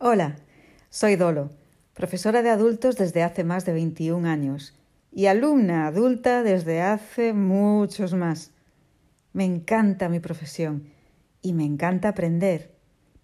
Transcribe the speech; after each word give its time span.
Hola, 0.00 0.36
soy 0.90 1.16
Dolo, 1.16 1.50
profesora 1.92 2.42
de 2.42 2.50
adultos 2.50 2.94
desde 2.94 3.24
hace 3.24 3.42
más 3.42 3.64
de 3.64 3.72
21 3.72 4.28
años 4.28 4.72
y 5.10 5.26
alumna 5.26 5.88
adulta 5.88 6.44
desde 6.44 6.82
hace 6.82 7.32
muchos 7.32 8.14
más. 8.14 8.52
Me 9.32 9.44
encanta 9.44 10.08
mi 10.08 10.20
profesión 10.20 10.84
y 11.42 11.52
me 11.52 11.64
encanta 11.64 12.10
aprender. 12.10 12.70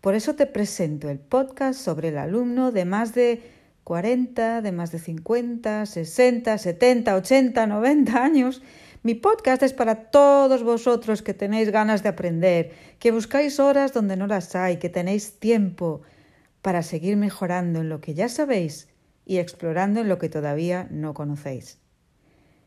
Por 0.01 0.17
eso 0.17 0.35
te 0.35 0.47
presento 0.47 1.09
el 1.11 1.21
podcast 1.21 1.79
sobre 1.79 2.08
el 2.08 2.19
alumno 2.19 2.72
de 2.72 2.85
más 2.85 3.15
de 3.15 3.41
40, 3.85 4.61
de 4.61 4.72
más 4.72 4.91
de 4.91 4.99
50, 4.99 5.87
60, 5.87 6.59
70, 6.59 7.15
80, 7.15 7.67
90 7.69 8.25
años. 8.25 8.63
Mi 9.04 9.15
podcast 9.15 9.63
es 9.63 9.75
para 9.75 10.11
todos 10.11 10.65
vosotros 10.65 11.22
que 11.22 11.35
tenéis 11.35 11.71
ganas 11.71 12.03
de 12.03 12.09
aprender, 12.09 12.72
que 12.99 13.13
buscáis 13.13 13.61
horas 13.61 13.93
donde 13.93 14.17
no 14.17 14.27
las 14.27 14.56
hay, 14.56 14.79
que 14.79 14.88
tenéis 14.88 15.38
tiempo 15.38 16.02
para 16.65 16.83
seguir 16.83 17.19
mejorando 17.19 17.83
en 17.83 17.91
lo 17.91 18.01
que 18.01 18.15
ya 18.15 18.30
sabéis 18.30 18.89
y 19.27 19.37
explorando 19.37 20.01
en 20.01 20.09
lo 20.09 20.19
que 20.19 20.30
todavía 20.30 20.89
no 20.91 21.12
conocéis. 21.12 21.79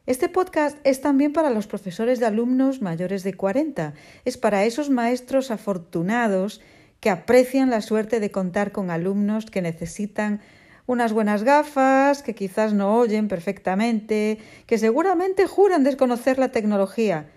Este 0.05 0.29
podcast 0.29 0.77
es 0.83 1.01
también 1.01 1.33
para 1.33 1.49
los 1.49 1.65
profesores 1.65 2.19
de 2.19 2.27
alumnos 2.27 2.79
mayores 2.79 3.23
de 3.23 3.33
40, 3.33 3.95
es 4.23 4.37
para 4.37 4.65
esos 4.65 4.91
maestros 4.91 5.49
afortunados 5.49 6.61
que 6.99 7.09
aprecian 7.09 7.71
la 7.71 7.81
suerte 7.81 8.19
de 8.19 8.29
contar 8.29 8.71
con 8.71 8.91
alumnos 8.91 9.47
que 9.47 9.63
necesitan 9.63 10.41
unas 10.85 11.11
buenas 11.11 11.41
gafas, 11.41 12.21
que 12.21 12.35
quizás 12.35 12.73
no 12.73 12.99
oyen 12.99 13.27
perfectamente, 13.27 14.37
que 14.67 14.77
seguramente 14.77 15.47
juran 15.47 15.83
desconocer 15.83 16.37
la 16.37 16.51
tecnología, 16.51 17.31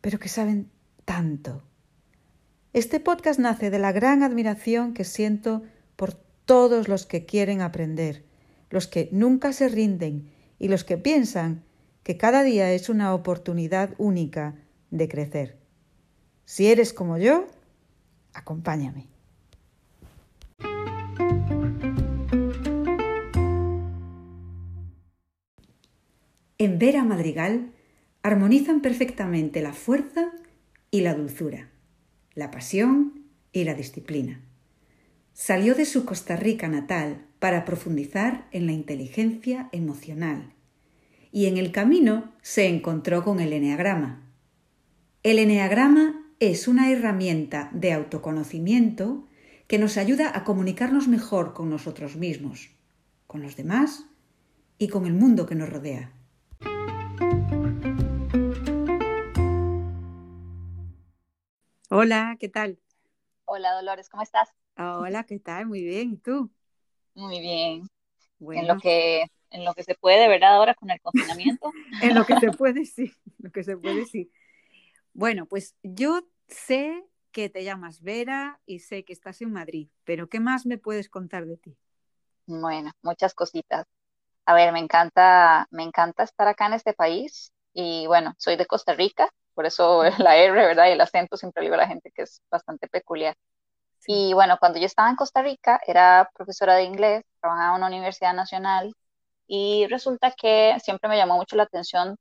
pero 0.00 0.18
que 0.18 0.28
saben 0.28 0.72
tanto. 1.04 1.62
Este 2.72 2.98
podcast 2.98 3.38
nace 3.38 3.70
de 3.70 3.78
la 3.78 3.92
gran 3.92 4.24
admiración 4.24 4.92
que 4.92 5.04
siento 5.04 5.62
por 6.00 6.14
todos 6.46 6.88
los 6.88 7.04
que 7.04 7.26
quieren 7.26 7.60
aprender, 7.60 8.24
los 8.70 8.86
que 8.86 9.10
nunca 9.12 9.52
se 9.52 9.68
rinden 9.68 10.30
y 10.58 10.68
los 10.68 10.82
que 10.82 10.96
piensan 10.96 11.62
que 12.04 12.16
cada 12.16 12.42
día 12.42 12.72
es 12.72 12.88
una 12.88 13.12
oportunidad 13.12 13.90
única 13.98 14.54
de 14.90 15.08
crecer. 15.08 15.58
Si 16.46 16.68
eres 16.68 16.94
como 16.94 17.18
yo, 17.18 17.48
acompáñame. 18.32 19.08
En 26.56 26.78
Vera 26.78 27.04
Madrigal 27.04 27.72
armonizan 28.22 28.80
perfectamente 28.80 29.60
la 29.60 29.74
fuerza 29.74 30.32
y 30.90 31.02
la 31.02 31.12
dulzura, 31.12 31.68
la 32.32 32.50
pasión 32.50 33.26
y 33.52 33.64
la 33.64 33.74
disciplina 33.74 34.40
Salió 35.42 35.74
de 35.74 35.86
su 35.86 36.04
Costa 36.04 36.36
Rica 36.36 36.68
natal 36.68 37.24
para 37.38 37.64
profundizar 37.64 38.46
en 38.52 38.66
la 38.66 38.72
inteligencia 38.72 39.70
emocional 39.72 40.52
y 41.32 41.46
en 41.46 41.56
el 41.56 41.72
camino 41.72 42.30
se 42.42 42.68
encontró 42.68 43.24
con 43.24 43.40
el 43.40 43.54
eneagrama. 43.54 44.20
El 45.22 45.38
eneagrama 45.38 46.30
es 46.40 46.68
una 46.68 46.90
herramienta 46.90 47.70
de 47.72 47.94
autoconocimiento 47.94 49.26
que 49.66 49.78
nos 49.78 49.96
ayuda 49.96 50.30
a 50.36 50.44
comunicarnos 50.44 51.08
mejor 51.08 51.54
con 51.54 51.70
nosotros 51.70 52.16
mismos, 52.16 52.68
con 53.26 53.40
los 53.40 53.56
demás 53.56 54.04
y 54.76 54.88
con 54.88 55.06
el 55.06 55.14
mundo 55.14 55.46
que 55.46 55.54
nos 55.54 55.70
rodea. 55.70 56.12
Hola, 61.88 62.36
¿qué 62.38 62.50
tal? 62.50 62.78
Hola 63.46 63.72
Dolores, 63.72 64.10
¿cómo 64.10 64.22
estás? 64.22 64.59
Hola, 64.82 65.24
¿qué 65.24 65.38
tal? 65.38 65.66
Muy 65.66 65.82
bien, 65.84 66.12
¿y 66.12 66.16
tú? 66.16 66.50
Muy 67.14 67.38
bien. 67.40 67.86
En 68.52 68.66
lo 68.66 68.78
que 68.78 69.26
en 69.50 69.64
lo 69.64 69.74
que 69.74 69.82
se 69.82 69.94
puede, 69.94 70.26
¿verdad? 70.26 70.54
Ahora 70.54 70.74
con 70.74 70.90
el 70.90 70.98
confinamiento. 71.02 71.70
en 72.00 72.14
lo 72.14 72.24
que 72.24 72.38
se 72.38 72.50
puede, 72.50 72.86
sí. 72.86 73.12
Lo 73.38 73.50
que 73.50 73.62
se 73.62 73.76
puede, 73.76 74.06
sí. 74.06 74.32
Bueno, 75.12 75.44
pues 75.44 75.76
yo 75.82 76.22
sé 76.48 77.04
que 77.30 77.50
te 77.50 77.62
llamas 77.62 78.00
Vera 78.00 78.58
y 78.64 78.78
sé 78.78 79.04
que 79.04 79.12
estás 79.12 79.42
en 79.42 79.52
Madrid, 79.52 79.88
pero 80.04 80.28
¿qué 80.28 80.40
más 80.40 80.64
me 80.64 80.78
puedes 80.78 81.10
contar 81.10 81.44
de 81.44 81.58
ti? 81.58 81.76
Bueno, 82.46 82.92
muchas 83.02 83.34
cositas. 83.34 83.86
A 84.46 84.54
ver, 84.54 84.72
me 84.72 84.80
encanta, 84.80 85.66
me 85.70 85.82
encanta 85.82 86.22
estar 86.24 86.48
acá 86.48 86.66
en 86.66 86.74
este 86.74 86.94
país 86.94 87.52
y 87.74 88.06
bueno, 88.06 88.34
soy 88.38 88.56
de 88.56 88.66
Costa 88.66 88.94
Rica, 88.94 89.28
por 89.54 89.66
eso 89.66 90.02
la 90.18 90.36
R, 90.36 90.54
¿verdad? 90.54 90.88
Y 90.88 90.92
el 90.92 91.00
acento 91.00 91.36
siempre 91.36 91.64
digo 91.64 91.74
a 91.74 91.78
la 91.78 91.88
gente 91.88 92.10
que 92.12 92.22
es 92.22 92.42
bastante 92.50 92.88
peculiar. 92.88 93.36
Y 94.06 94.32
bueno, 94.34 94.56
cuando 94.58 94.78
yo 94.78 94.86
estaba 94.86 95.10
en 95.10 95.16
Costa 95.16 95.42
Rica, 95.42 95.80
era 95.86 96.30
profesora 96.34 96.74
de 96.76 96.84
inglés, 96.84 97.24
trabajaba 97.40 97.70
en 97.76 97.82
una 97.82 97.86
universidad 97.88 98.34
nacional 98.34 98.94
y 99.46 99.86
resulta 99.88 100.32
que 100.32 100.76
siempre 100.82 101.08
me 101.08 101.16
llamó 101.16 101.36
mucho 101.36 101.56
la 101.56 101.64
atención. 101.64 102.16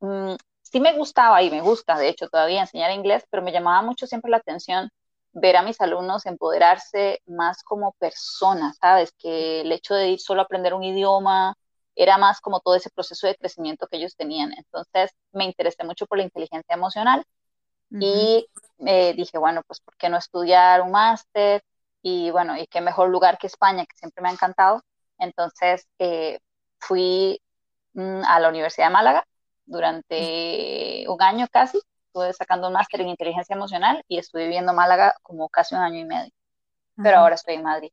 Mm, 0.00 0.34
sí 0.62 0.80
me 0.80 0.96
gustaba 0.96 1.42
y 1.42 1.50
me 1.50 1.60
gusta, 1.62 1.98
de 1.98 2.08
hecho, 2.08 2.28
todavía 2.28 2.62
enseñar 2.62 2.90
inglés, 2.92 3.24
pero 3.30 3.42
me 3.42 3.52
llamaba 3.52 3.82
mucho 3.82 4.06
siempre 4.06 4.30
la 4.30 4.38
atención 4.38 4.90
ver 5.32 5.56
a 5.56 5.62
mis 5.62 5.80
alumnos 5.80 6.26
empoderarse 6.26 7.20
más 7.26 7.62
como 7.62 7.92
personas, 7.92 8.76
¿sabes? 8.80 9.12
Que 9.18 9.60
el 9.60 9.72
hecho 9.72 9.94
de 9.94 10.10
ir 10.10 10.20
solo 10.20 10.40
a 10.40 10.44
aprender 10.44 10.74
un 10.74 10.82
idioma 10.82 11.54
era 11.94 12.18
más 12.18 12.40
como 12.40 12.60
todo 12.60 12.74
ese 12.76 12.90
proceso 12.90 13.26
de 13.26 13.36
crecimiento 13.36 13.86
que 13.86 13.98
ellos 13.98 14.16
tenían. 14.16 14.52
Entonces 14.56 15.12
me 15.32 15.44
interesé 15.44 15.84
mucho 15.84 16.06
por 16.06 16.18
la 16.18 16.24
inteligencia 16.24 16.74
emocional 16.74 17.24
y 17.90 18.46
eh, 18.86 19.14
dije, 19.14 19.38
bueno, 19.38 19.62
pues 19.66 19.80
¿por 19.80 19.96
qué 19.96 20.08
no 20.08 20.16
estudiar 20.18 20.82
un 20.82 20.90
máster? 20.92 21.62
Y 22.02 22.30
bueno, 22.30 22.56
y 22.56 22.66
qué 22.66 22.80
mejor 22.80 23.10
lugar 23.10 23.38
que 23.38 23.46
España, 23.46 23.84
que 23.86 23.96
siempre 23.96 24.22
me 24.22 24.28
ha 24.30 24.32
encantado. 24.32 24.82
Entonces 25.18 25.86
eh, 25.98 26.40
fui 26.78 27.40
mm, 27.94 28.22
a 28.26 28.40
la 28.40 28.48
Universidad 28.48 28.88
de 28.88 28.92
Málaga 28.92 29.26
durante 29.66 31.04
un 31.08 31.22
año 31.22 31.46
casi, 31.50 31.78
estuve 32.06 32.32
sacando 32.32 32.68
un 32.68 32.74
máster 32.74 33.00
en 33.02 33.08
inteligencia 33.08 33.54
emocional 33.54 34.02
y 34.08 34.18
estuve 34.18 34.44
viviendo 34.44 34.72
Málaga 34.74 35.14
como 35.22 35.48
casi 35.48 35.74
un 35.74 35.82
año 35.82 36.00
y 36.00 36.04
medio. 36.04 36.32
Pero 36.96 37.18
ahora 37.18 37.36
estoy 37.36 37.54
en 37.54 37.62
Madrid. 37.62 37.90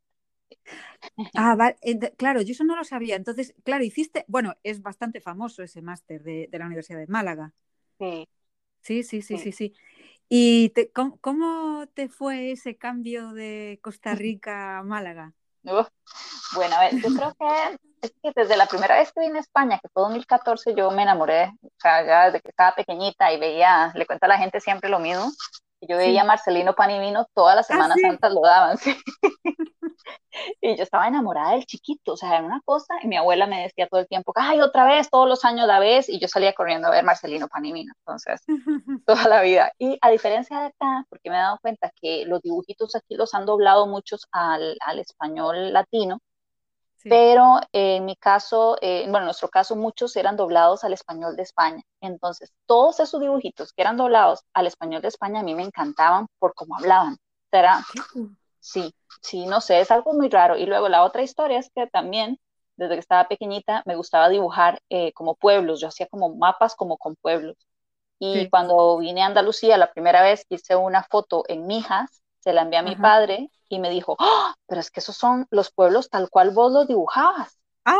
Ah, 1.35 1.55
vale. 1.55 1.77
claro, 2.17 2.41
yo 2.41 2.51
eso 2.51 2.63
no 2.63 2.75
lo 2.75 2.83
sabía. 2.83 3.15
Entonces, 3.15 3.53
claro, 3.63 3.83
hiciste, 3.83 4.25
bueno, 4.27 4.55
es 4.63 4.81
bastante 4.81 5.21
famoso 5.21 5.63
ese 5.63 5.81
máster 5.81 6.23
de, 6.23 6.47
de, 6.49 6.59
la 6.59 6.65
Universidad 6.65 6.99
de 6.99 7.07
Málaga. 7.07 7.53
Sí. 7.99 8.27
Sí, 8.81 9.03
sí, 9.03 9.21
sí, 9.21 9.37
sí, 9.37 9.51
sí. 9.51 9.73
¿Y 10.29 10.69
te, 10.69 10.91
cómo, 10.91 11.87
te 11.93 12.09
fue 12.09 12.51
ese 12.51 12.75
cambio 12.77 13.33
de 13.33 13.79
Costa 13.81 14.13
Rica 14.15 14.79
a 14.79 14.83
Málaga? 14.83 15.33
bueno, 15.63 16.75
a 16.75 16.79
ver, 16.79 16.95
yo 17.01 17.09
creo 17.13 17.35
que 17.35 17.77
es 18.01 18.13
que 18.21 18.31
desde 18.35 18.55
la 18.55 18.67
primera 18.67 18.97
vez 18.97 19.11
que 19.11 19.21
vine 19.21 19.39
a 19.39 19.41
España, 19.41 19.79
que 19.81 19.89
fue 19.89 20.03
2014, 20.03 20.75
yo 20.75 20.91
me 20.91 21.03
enamoré, 21.03 21.51
o 21.61 21.69
sea, 21.77 22.05
ya 22.05 22.25
desde 22.25 22.41
que 22.41 22.49
estaba 22.49 22.75
pequeñita 22.75 23.33
y 23.33 23.39
veía, 23.39 23.91
le 23.95 24.05
cuento 24.05 24.25
a 24.25 24.29
la 24.29 24.37
gente 24.37 24.61
siempre 24.61 24.89
lo 24.89 24.99
mismo, 24.99 25.31
yo 25.81 25.97
veía 25.97 26.21
a 26.21 26.25
Marcelino 26.25 26.73
Pan 26.73 26.91
y 26.91 26.99
Vino 26.99 27.27
todas 27.33 27.55
las 27.55 27.69
ah, 27.69 27.73
Semanas 27.73 27.97
Santas 28.01 28.33
lo 28.33 28.41
daban, 28.41 28.77
sí. 28.77 28.95
y 30.61 30.75
yo 30.75 30.83
estaba 30.83 31.07
enamorada 31.07 31.51
del 31.53 31.65
chiquito, 31.65 32.13
o 32.13 32.17
sea, 32.17 32.37
era 32.37 32.45
una 32.45 32.61
cosa, 32.65 32.95
y 33.03 33.07
mi 33.07 33.17
abuela 33.17 33.47
me 33.47 33.63
decía 33.63 33.87
todo 33.87 34.01
el 34.01 34.07
tiempo, 34.07 34.33
ay, 34.35 34.61
otra 34.61 34.85
vez, 34.85 35.09
todos 35.09 35.27
los 35.27 35.45
años 35.45 35.67
la 35.67 35.79
vez, 35.79 36.09
y 36.09 36.19
yo 36.19 36.27
salía 36.27 36.53
corriendo 36.53 36.87
a 36.87 36.91
ver 36.91 37.03
Marcelino 37.03 37.47
Pan 37.47 37.65
y 37.65 37.73
Vino, 37.73 37.93
entonces, 37.99 38.41
toda 39.05 39.27
la 39.27 39.41
vida. 39.41 39.71
Y 39.77 39.97
a 40.01 40.09
diferencia 40.09 40.59
de 40.59 40.65
acá, 40.67 41.05
porque 41.09 41.29
me 41.29 41.35
he 41.37 41.39
dado 41.39 41.59
cuenta 41.61 41.91
que 42.01 42.25
los 42.25 42.41
dibujitos 42.41 42.95
aquí 42.95 43.15
los 43.15 43.33
han 43.33 43.45
doblado 43.45 43.87
muchos 43.87 44.27
al, 44.31 44.77
al 44.85 44.99
español 44.99 45.73
latino, 45.73 46.19
pero 47.09 47.59
en 47.71 48.05
mi 48.05 48.15
caso, 48.15 48.77
eh, 48.81 49.01
bueno, 49.03 49.19
en 49.19 49.25
nuestro 49.25 49.49
caso 49.49 49.75
muchos 49.75 50.15
eran 50.15 50.35
doblados 50.37 50.83
al 50.83 50.93
español 50.93 51.35
de 51.35 51.43
España. 51.43 51.83
Entonces, 52.01 52.51
todos 52.65 52.99
esos 52.99 53.21
dibujitos 53.21 53.73
que 53.73 53.81
eran 53.81 53.97
doblados 53.97 54.43
al 54.53 54.67
español 54.67 55.01
de 55.01 55.09
España 55.09 55.39
a 55.41 55.43
mí 55.43 55.55
me 55.55 55.63
encantaban 55.63 56.27
por 56.39 56.53
cómo 56.53 56.77
hablaban. 56.77 57.17
Era, 57.51 57.83
sí, 58.59 58.93
sí, 59.21 59.45
no 59.45 59.61
sé, 59.61 59.79
es 59.79 59.91
algo 59.91 60.13
muy 60.13 60.29
raro. 60.29 60.57
Y 60.57 60.65
luego 60.65 60.89
la 60.89 61.03
otra 61.03 61.23
historia 61.23 61.59
es 61.59 61.69
que 61.73 61.87
también, 61.87 62.39
desde 62.75 62.95
que 62.95 62.99
estaba 62.99 63.27
pequeñita, 63.27 63.83
me 63.85 63.95
gustaba 63.95 64.29
dibujar 64.29 64.79
eh, 64.89 65.13
como 65.13 65.35
pueblos. 65.35 65.81
Yo 65.81 65.87
hacía 65.87 66.07
como 66.07 66.35
mapas 66.35 66.75
como 66.75 66.97
con 66.97 67.15
pueblos. 67.15 67.55
Y 68.19 68.49
cuando 68.49 68.97
vine 68.97 69.21
a 69.23 69.27
Andalucía 69.27 69.77
la 69.77 69.91
primera 69.91 70.21
vez, 70.23 70.45
hice 70.49 70.75
una 70.75 71.03
foto 71.03 71.43
en 71.47 71.67
Mijas 71.67 72.21
se 72.47 72.53
la 72.53 72.61
envié 72.61 72.79
a 72.79 72.81
mi 72.81 72.95
padre 72.95 73.51
y 73.67 73.77
me 73.79 73.89
dijo, 73.89 74.15
¡Ah! 74.19 74.55
pero 74.67 74.79
es 74.79 74.89
que 74.89 75.01
esos 75.01 75.17
son 75.17 75.47
los 75.49 75.69
pueblos 75.69 76.09
tal 76.09 76.29
cual 76.29 76.51
vos 76.51 76.71
los 76.71 76.87
dibujabas. 76.87 77.59
¡Ay, 77.83 77.97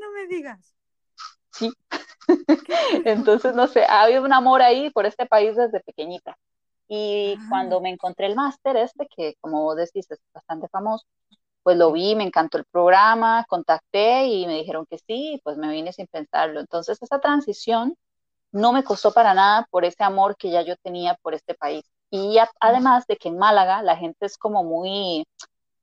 no 0.00 0.10
me 0.12 0.26
digas! 0.26 0.74
Sí. 1.52 1.70
Entonces, 3.04 3.54
no 3.54 3.66
sé, 3.66 3.84
ha 3.84 4.04
habido 4.04 4.22
un 4.22 4.32
amor 4.32 4.62
ahí 4.62 4.88
por 4.88 5.04
este 5.04 5.26
país 5.26 5.54
desde 5.54 5.80
pequeñita. 5.80 6.38
Y 6.88 7.36
ah. 7.38 7.46
cuando 7.50 7.82
me 7.82 7.90
encontré 7.90 8.24
el 8.24 8.36
máster 8.36 8.78
este, 8.78 9.06
que 9.14 9.34
como 9.42 9.64
vos 9.64 9.76
decís 9.76 10.10
es 10.10 10.18
bastante 10.32 10.68
famoso, 10.68 11.04
pues 11.62 11.76
lo 11.76 11.92
vi, 11.92 12.14
me 12.14 12.24
encantó 12.24 12.56
el 12.56 12.64
programa, 12.64 13.44
contacté 13.50 14.28
y 14.28 14.46
me 14.46 14.54
dijeron 14.54 14.86
que 14.88 14.96
sí, 14.96 15.42
pues 15.44 15.58
me 15.58 15.70
vine 15.70 15.92
sin 15.92 16.06
pensarlo. 16.06 16.60
Entonces, 16.60 17.02
esa 17.02 17.20
transición 17.20 17.98
no 18.50 18.72
me 18.72 18.82
costó 18.82 19.12
para 19.12 19.34
nada 19.34 19.66
por 19.70 19.84
ese 19.84 20.02
amor 20.04 20.38
que 20.38 20.50
ya 20.50 20.62
yo 20.62 20.74
tenía 20.76 21.16
por 21.20 21.34
este 21.34 21.54
país. 21.54 21.84
Y 22.10 22.38
además 22.60 23.06
de 23.06 23.16
que 23.16 23.28
en 23.28 23.38
Málaga 23.38 23.82
la 23.82 23.96
gente 23.96 24.26
es 24.26 24.36
como 24.36 24.64
muy, 24.64 25.24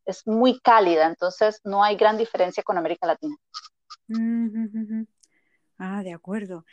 es 0.05 0.27
muy 0.27 0.59
cálida, 0.59 1.07
entonces 1.07 1.61
no 1.63 1.83
hay 1.83 1.95
gran 1.95 2.17
diferencia 2.17 2.63
con 2.63 2.77
América 2.77 3.07
Latina. 3.07 3.35
Ah, 5.77 6.03
de 6.03 6.13
acuerdo. 6.13 6.65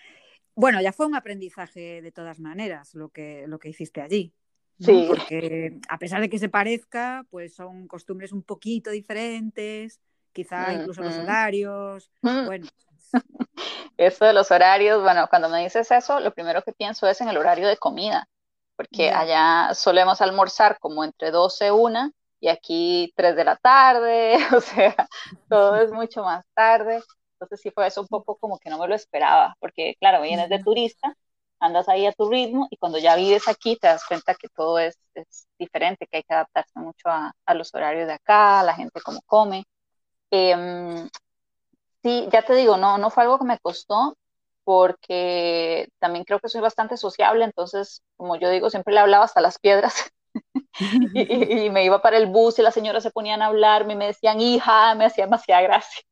Bueno, 0.56 0.80
ya 0.80 0.92
fue 0.92 1.06
un 1.06 1.14
aprendizaje 1.14 2.00
de 2.00 2.12
todas 2.12 2.40
maneras 2.40 2.94
lo 2.94 3.10
que, 3.10 3.46
lo 3.46 3.58
que 3.58 3.68
hiciste 3.68 4.00
allí. 4.00 4.32
Sí. 4.80 5.04
Porque 5.08 5.78
a 5.88 5.98
pesar 5.98 6.20
de 6.20 6.28
que 6.28 6.38
se 6.38 6.48
parezca, 6.48 7.24
pues 7.30 7.54
son 7.54 7.86
costumbres 7.86 8.32
un 8.32 8.42
poquito 8.42 8.90
diferentes, 8.90 10.00
quizá 10.32 10.72
incluso 10.72 11.02
los 11.02 11.16
horarios. 11.16 12.10
Bueno. 12.22 12.66
Eso 13.96 14.24
de 14.24 14.32
los 14.32 14.50
horarios, 14.50 15.00
bueno, 15.02 15.28
cuando 15.30 15.48
me 15.48 15.62
dices 15.62 15.88
eso, 15.92 16.18
lo 16.18 16.34
primero 16.34 16.62
que 16.62 16.72
pienso 16.72 17.06
es 17.06 17.20
en 17.20 17.28
el 17.28 17.36
horario 17.36 17.68
de 17.68 17.76
comida, 17.76 18.28
porque 18.76 19.10
allá 19.10 19.74
solemos 19.74 20.20
almorzar 20.20 20.78
como 20.80 21.04
entre 21.04 21.30
12 21.30 21.68
y 21.68 21.70
1 21.70 22.10
y 22.40 22.48
aquí 22.48 23.12
3 23.16 23.36
de 23.36 23.44
la 23.44 23.56
tarde, 23.56 24.36
o 24.56 24.60
sea, 24.60 24.94
todo 25.48 25.76
es 25.76 25.90
mucho 25.92 26.22
más 26.22 26.44
tarde. 26.54 27.02
Entonces 27.34 27.60
sí 27.60 27.70
fue 27.70 27.86
eso 27.86 28.00
un 28.02 28.08
poco 28.08 28.36
como 28.36 28.58
que 28.58 28.70
no 28.70 28.78
me 28.78 28.88
lo 28.88 28.94
esperaba, 28.94 29.56
porque 29.60 29.96
claro, 30.00 30.22
vienes 30.22 30.48
de 30.48 30.62
turista, 30.62 31.16
andas 31.60 31.88
ahí 31.88 32.06
a 32.06 32.12
tu 32.12 32.30
ritmo 32.30 32.68
y 32.70 32.76
cuando 32.76 32.98
ya 32.98 33.16
vives 33.16 33.48
aquí 33.48 33.76
te 33.76 33.88
das 33.88 34.04
cuenta 34.06 34.34
que 34.34 34.48
todo 34.48 34.78
es, 34.78 34.98
es 35.14 35.46
diferente, 35.58 36.06
que 36.06 36.18
hay 36.18 36.22
que 36.22 36.34
adaptarse 36.34 36.78
mucho 36.78 37.08
a, 37.08 37.32
a, 37.46 37.54
los 37.54 37.74
horarios 37.74 38.06
de 38.06 38.14
acá, 38.14 38.60
a 38.60 38.62
la 38.64 38.74
gente 38.74 39.00
cómo 39.02 39.20
come. 39.26 39.64
Eh, 40.30 41.08
sí, 42.02 42.28
ya 42.32 42.42
te 42.42 42.54
digo, 42.54 42.76
no, 42.76 42.98
no 42.98 43.10
fue 43.10 43.24
algo 43.24 43.38
que 43.38 43.44
me 43.46 43.58
costó, 43.58 44.16
porque 44.64 45.88
también 45.98 46.24
creo 46.24 46.40
que 46.40 46.48
soy 46.48 46.60
bastante 46.60 46.96
sociable, 46.96 47.44
entonces, 47.44 48.02
como 48.16 48.36
yo 48.36 48.50
digo, 48.50 48.70
siempre 48.70 48.94
le 48.94 49.00
hablaba 49.00 49.24
hasta 49.24 49.40
las 49.40 49.58
piedras. 49.58 49.94
y, 51.14 51.66
y, 51.66 51.70
me 51.70 51.84
iba 51.84 52.02
para 52.02 52.16
el 52.16 52.26
bus 52.26 52.58
y 52.58 52.62
las 52.62 52.74
señoras 52.74 53.02
se 53.02 53.10
ponían 53.10 53.42
a 53.42 53.46
hablarme 53.46 53.92
y 53.92 53.96
me 53.96 54.06
decían, 54.06 54.40
hija, 54.40 54.94
me 54.94 55.04
hacía 55.04 55.24
demasiada 55.26 55.62
gracia. 55.62 56.02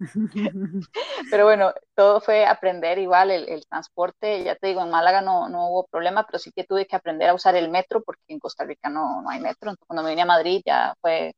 pero 1.30 1.44
bueno, 1.44 1.72
todo 1.94 2.20
fue 2.20 2.46
aprender 2.46 2.98
igual 2.98 3.30
el, 3.30 3.48
el, 3.48 3.66
transporte. 3.66 4.44
Ya 4.44 4.54
te 4.56 4.68
digo, 4.68 4.82
en 4.82 4.90
Málaga 4.90 5.20
no, 5.20 5.48
no, 5.48 5.68
hubo 5.70 5.86
problema, 5.86 6.24
pero 6.26 6.38
sí 6.38 6.52
que 6.52 6.64
tuve 6.64 6.86
que 6.86 6.96
aprender 6.96 7.28
a 7.28 7.34
usar 7.34 7.56
el 7.56 7.68
metro 7.68 8.02
porque 8.02 8.22
en 8.28 8.38
Costa 8.38 8.64
Rica 8.64 8.88
no, 8.88 9.22
no 9.22 9.30
hay 9.30 9.40
metro. 9.40 9.70
Entonces, 9.70 9.84
cuando 9.86 10.02
me 10.02 10.10
vine 10.10 10.22
a 10.22 10.26
Madrid 10.26 10.62
ya 10.64 10.94
fue 11.00 11.34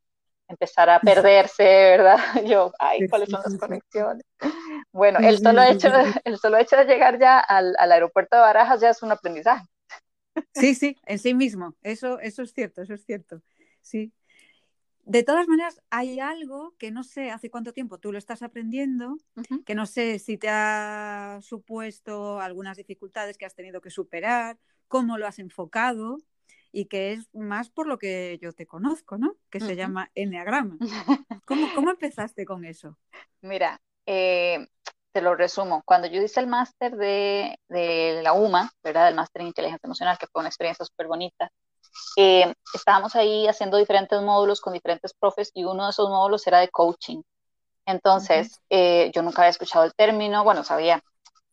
empezar 0.51 0.91
a 0.91 1.01
perderse, 1.01 1.63
¿verdad? 1.63 2.19
Yo, 2.47 2.73
ay, 2.79 3.09
¿cuáles 3.09 3.31
son 3.31 3.41
las 3.45 3.57
conexiones? 3.57 4.25
Bueno, 4.93 5.19
el 5.21 5.39
solo 5.39 5.63
hecho, 5.63 5.89
el 6.25 6.39
solo 6.39 6.59
hecho 6.59 6.77
de 6.77 6.85
llegar 6.85 7.19
ya 7.19 7.39
al, 7.39 7.75
al 7.79 7.93
aeropuerto 7.93 8.37
de 8.37 8.43
Barajas 8.43 8.81
ya 8.81 8.91
es 8.91 9.03
un 9.03 9.13
aprendizaje. 9.13 9.65
Sí, 10.55 10.75
sí, 10.75 10.97
en 11.07 11.19
sí 11.19 11.35
mismo. 11.35 11.75
Eso, 11.83 12.19
eso 12.21 12.43
es 12.43 12.53
cierto, 12.53 12.83
eso 12.83 12.95
es 12.95 13.05
cierto. 13.05 13.43
Sí. 13.83 14.13
De 15.05 15.23
todas 15.23 15.49
maneras, 15.49 15.81
hay 15.91 16.21
algo 16.21 16.75
que 16.79 16.91
no 16.91 17.03
sé 17.03 17.31
hace 17.31 17.51
cuánto 17.51 17.73
tiempo 17.73 17.99
tú 17.99 18.13
lo 18.13 18.19
estás 18.19 18.43
aprendiendo, 18.43 19.13
uh 19.37 19.43
-huh. 19.43 19.65
que 19.65 19.75
no 19.75 19.87
sé 19.87 20.19
si 20.19 20.37
te 20.37 20.49
ha 20.49 21.41
supuesto 21.43 22.41
algunas 22.41 22.77
dificultades 22.77 23.37
que 23.37 23.47
has 23.47 23.55
tenido 23.55 23.81
que 23.81 23.91
superar, 23.91 24.59
cómo 24.89 25.19
lo 25.19 25.27
has 25.27 25.39
enfocado 25.39 26.19
y 26.73 26.87
que 26.87 27.13
es 27.13 27.29
más 27.35 27.71
por 27.71 27.87
lo 27.87 27.99
que 27.99 28.39
yo 28.41 28.53
te 28.53 28.67
conozco, 28.67 29.19
¿no? 29.19 29.35
Que 29.51 29.59
uh 29.59 29.61
-huh. 29.61 29.67
se 29.67 29.77
llama 29.77 30.11
Enneagrama. 30.15 30.77
¿Cómo, 31.47 31.69
¿Cómo, 31.75 31.91
empezaste 31.91 32.45
con 32.45 32.65
eso? 32.65 32.97
Mira, 33.43 33.81
eh, 34.07 34.67
te 35.13 35.21
lo 35.21 35.35
resumo. 35.35 35.83
Cuando 35.85 36.07
yo 36.09 36.23
hice 36.23 36.41
el 36.41 36.47
máster 36.47 36.97
de, 36.97 37.59
de, 37.69 38.21
la 38.23 38.33
UMA, 38.33 38.71
¿verdad? 38.83 39.09
El 39.09 39.15
máster 39.15 39.43
en 39.43 39.49
inteligencia 39.49 39.87
emocional, 39.87 40.19
que 40.19 40.27
fue 40.29 40.41
una 40.41 40.49
experiencia 40.49 40.85
súper 40.85 41.09
bonita, 41.09 41.51
eh, 42.17 42.53
estábamos 42.75 43.17
ahí 43.17 43.49
haciendo 43.49 43.77
diferentes 43.77 44.21
módulos 44.23 44.61
con 44.61 44.73
diferentes 44.73 45.13
profes 45.15 45.51
y 45.55 45.65
uno 45.65 45.85
de 45.85 45.91
esos 45.91 46.09
módulos 46.09 46.47
era 46.47 46.61
de 46.61 46.69
coaching. 46.69 47.23
Entonces, 47.87 48.49
uh 48.49 48.53
-huh. 48.53 48.67
eh, 48.71 49.11
yo 49.15 49.23
nunca 49.23 49.43
había 49.43 49.51
escuchado 49.51 49.85
el 49.85 49.95
término, 49.95 50.45
bueno, 50.45 50.63
sabía 50.65 51.03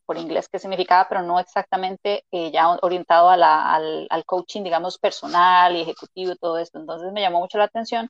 por 0.08 0.18
inglés 0.18 0.48
qué 0.50 0.58
significaba, 0.60 1.08
pero 1.10 1.22
no 1.22 1.40
exactamente 1.40 2.26
eh, 2.32 2.50
ya 2.52 2.70
orientado 2.82 3.30
al, 3.30 3.44
al, 3.44 4.26
coaching, 4.26 4.64
digamos, 4.64 4.98
personal 4.98 5.76
y 5.76 5.82
ejecutivo 5.82 6.32
y 6.32 6.38
todo 6.38 6.58
esto. 6.58 6.80
Entonces 6.80 7.12
me 7.12 7.22
llamó 7.22 7.40
mucho 7.40 7.58
la 7.58 7.66
atención 7.66 8.10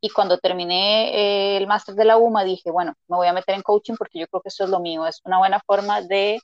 y 0.00 0.10
cuando 0.10 0.38
terminé 0.38 1.54
eh, 1.54 1.56
el 1.56 1.66
máster 1.66 1.94
de 1.94 2.04
la 2.04 2.18
UMA 2.18 2.44
dije, 2.44 2.70
bueno, 2.70 2.94
me 3.08 3.16
voy 3.16 3.28
a 3.28 3.32
meter 3.32 3.54
en 3.54 3.62
coaching 3.62 3.94
porque 3.98 4.20
yo 4.20 4.26
creo 4.28 4.42
que 4.42 4.50
eso 4.50 4.64
es 4.64 4.70
lo 4.70 4.80
mío, 4.80 5.06
es 5.06 5.20
una 5.24 5.38
buena 5.38 5.60
forma 5.66 6.02
de, 6.02 6.40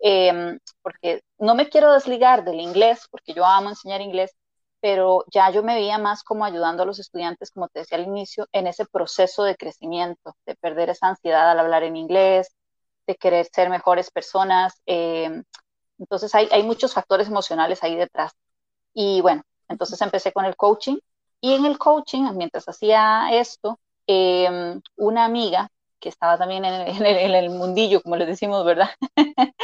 eh, 0.00 0.58
porque 0.82 1.22
no 1.38 1.54
me 1.54 1.68
quiero 1.68 1.92
desligar 1.92 2.44
del 2.44 2.60
inglés, 2.60 3.06
porque 3.10 3.34
yo 3.34 3.44
amo 3.44 3.70
enseñar 3.70 4.00
inglés, 4.00 4.32
pero 4.80 5.24
ya 5.32 5.50
yo 5.50 5.62
me 5.62 5.74
veía 5.74 5.98
más 5.98 6.22
como 6.22 6.44
ayudando 6.44 6.82
a 6.84 6.86
los 6.86 6.98
estudiantes, 6.98 7.50
como 7.50 7.68
te 7.68 7.80
decía 7.80 7.98
al 7.98 8.04
inicio, 8.04 8.46
en 8.52 8.66
ese 8.66 8.86
proceso 8.86 9.44
de 9.44 9.56
crecimiento, 9.56 10.36
de 10.46 10.54
perder 10.56 10.90
esa 10.90 11.08
ansiedad 11.08 11.50
al 11.50 11.58
hablar 11.60 11.82
en 11.82 11.96
inglés, 11.96 12.54
de 13.08 13.16
querer 13.16 13.48
ser 13.52 13.70
mejores 13.70 14.12
personas. 14.12 14.80
Eh, 14.86 15.42
entonces 15.98 16.32
hay, 16.36 16.48
hay 16.52 16.62
muchos 16.62 16.94
factores 16.94 17.26
emocionales 17.26 17.82
ahí 17.82 17.96
detrás. 17.96 18.32
Y 18.94 19.20
bueno, 19.20 19.42
entonces 19.68 20.00
empecé 20.00 20.32
con 20.32 20.44
el 20.44 20.54
coaching 20.54 20.98
y 21.40 21.54
en 21.54 21.66
el 21.66 21.78
coaching, 21.78 22.22
mientras 22.34 22.68
hacía 22.68 23.30
esto, 23.32 23.80
eh, 24.06 24.80
una 24.96 25.24
amiga 25.24 25.68
que 26.00 26.08
estaba 26.08 26.38
también 26.38 26.64
en 26.64 26.74
el, 26.74 26.88
en, 26.88 27.06
el, 27.06 27.16
en 27.16 27.34
el, 27.34 27.50
mundillo, 27.50 28.00
como 28.02 28.16
le 28.16 28.26
decimos, 28.26 28.64
¿verdad? 28.64 28.90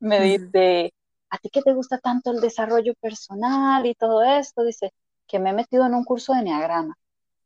me 0.00 0.20
dice, 0.20 0.92
¿a 1.30 1.38
ti 1.38 1.48
que 1.50 1.62
te 1.62 1.72
gusta 1.72 1.98
tanto 1.98 2.32
el 2.32 2.40
desarrollo 2.40 2.94
personal 3.00 3.86
y 3.86 3.94
todo 3.94 4.22
esto? 4.22 4.64
Dice, 4.64 4.92
que 5.26 5.38
me 5.38 5.50
he 5.50 5.52
metido 5.52 5.86
en 5.86 5.94
un 5.94 6.04
curso 6.04 6.32
de 6.32 6.40
Enneagrama. 6.40 6.96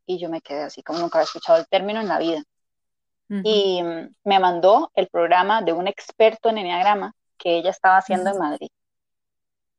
Y 0.07 0.19
yo 0.19 0.29
me 0.29 0.41
quedé 0.41 0.63
así, 0.63 0.83
como 0.83 0.99
nunca 0.99 1.19
había 1.19 1.25
escuchado 1.25 1.59
el 1.59 1.69
término 1.69 2.01
en 2.01 2.09
la 2.09 2.19
vida. 2.19 2.43
Uh 3.31 3.35
-huh. 3.35 3.43
Y 3.45 3.83
me 4.25 4.39
mandó 4.39 4.91
el 4.95 5.09
programa 5.09 5.63
de 5.63 5.73
un 5.73 5.87
experto 5.87 6.49
en 6.51 6.59
Enneagrama 6.59 7.15
que 7.39 7.57
ella 7.57 7.71
estaba 7.71 7.97
haciendo 7.97 8.31
uh 8.31 8.33
-huh. 8.33 8.37
en 8.37 8.43
Madrid. 8.43 8.69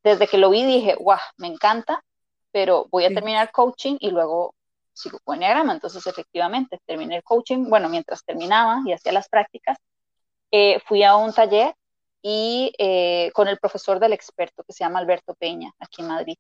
Desde 0.04 0.28
que 0.28 0.38
lo 0.38 0.50
vi 0.50 0.66
dije, 0.66 0.96
guau, 0.96 1.20
me 1.38 1.48
encanta, 1.48 2.04
pero 2.52 2.88
voy 2.90 3.06
a 3.06 3.10
sí. 3.10 3.14
terminar 3.16 3.52
coaching 3.52 3.98
y 4.00 4.10
luego 4.10 4.56
sigo 4.94 5.20
con 5.24 5.36
Enneagrama. 5.36 5.74
Entonces, 5.74 6.08
efectivamente, 6.08 6.80
terminé 6.86 7.18
el 7.18 7.24
coaching. 7.24 7.70
Bueno, 7.70 7.90
mientras 7.90 8.24
terminaba 8.24 8.82
y 8.86 8.94
hacía 8.94 9.12
las 9.12 9.30
prácticas, 9.30 9.78
eh, 10.52 10.80
fui 10.86 11.04
a 11.04 11.16
un 11.16 11.34
taller 11.34 11.76
y 12.22 12.74
eh, 12.78 13.32
con 13.34 13.48
el 13.48 13.58
profesor 13.58 14.00
del 14.00 14.14
experto 14.14 14.64
que 14.64 14.74
se 14.74 14.84
llama 14.84 15.00
Alberto 15.00 15.34
Peña, 15.36 15.72
aquí 15.80 16.02
en 16.02 16.08
Madrid. 16.08 16.38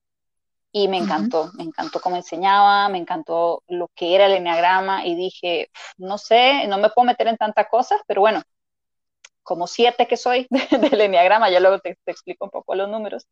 Y 0.73 0.87
me 0.87 0.97
encantó, 0.97 1.43
uh 1.43 1.45
-huh. 1.47 1.53
me 1.57 1.63
encantó 1.63 1.99
cómo 1.99 2.15
enseñaba, 2.15 2.87
me 2.89 2.97
encantó 2.97 3.63
lo 3.67 3.89
que 3.95 4.15
era 4.15 4.25
el 4.27 4.33
enneagrama 4.33 5.05
y 5.05 5.15
dije, 5.15 5.69
no 5.97 6.17
sé, 6.17 6.67
no 6.67 6.77
me 6.77 6.89
puedo 6.89 7.05
meter 7.05 7.27
en 7.27 7.37
tanta 7.37 7.65
cosas, 7.67 8.01
pero 8.07 8.21
bueno, 8.21 8.41
como 9.43 9.67
siete 9.67 10.07
que 10.07 10.17
soy 10.17 10.47
del 10.91 11.01
enneagrama, 11.01 11.49
ya 11.49 11.59
luego 11.59 11.79
te, 11.79 11.97
te, 12.03 12.11
explico 12.11 12.45
un 12.45 12.51
poco 12.51 12.75
los 12.75 12.89
números, 12.89 13.27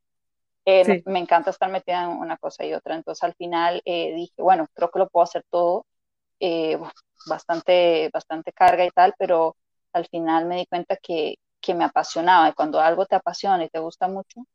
eh, 0.66 0.86
sí. 0.86 1.04
me, 1.06 1.20
encanta 1.20 1.50
estar 1.52 1.70
metida 1.70 2.04
en 2.04 2.10
una 2.10 2.38
cosa 2.38 2.66
y 2.66 2.74
otra. 2.74 2.96
Entonces 2.96 3.24
al 3.24 3.36
final 3.36 3.82
eh, 3.86 4.14
dije, 4.16 4.34
bueno, 4.38 4.68
creo 4.74 4.92
que 4.92 5.00
lo 5.00 5.10
puedo 5.10 5.24
hacer 5.24 5.44
todo, 5.50 5.86
eh, 6.40 6.78
bastante, 7.28 8.10
bastante 8.14 8.54
carga 8.54 8.86
y 8.86 8.92
tal, 8.92 9.14
pero 9.18 9.56
al 9.94 10.08
final 10.08 10.46
me 10.46 10.58
di 10.58 10.66
cuenta 10.68 10.98
que, 10.98 11.36
que 11.62 11.74
me 11.74 11.86
apasionaba 11.86 12.50
y 12.50 12.54
cuando 12.54 12.80
algo 12.80 13.06
te 13.06 13.16
apasiona 13.16 13.64
y 13.64 13.70
te 13.70 13.80
gusta 13.80 14.08
mucho, 14.08 14.46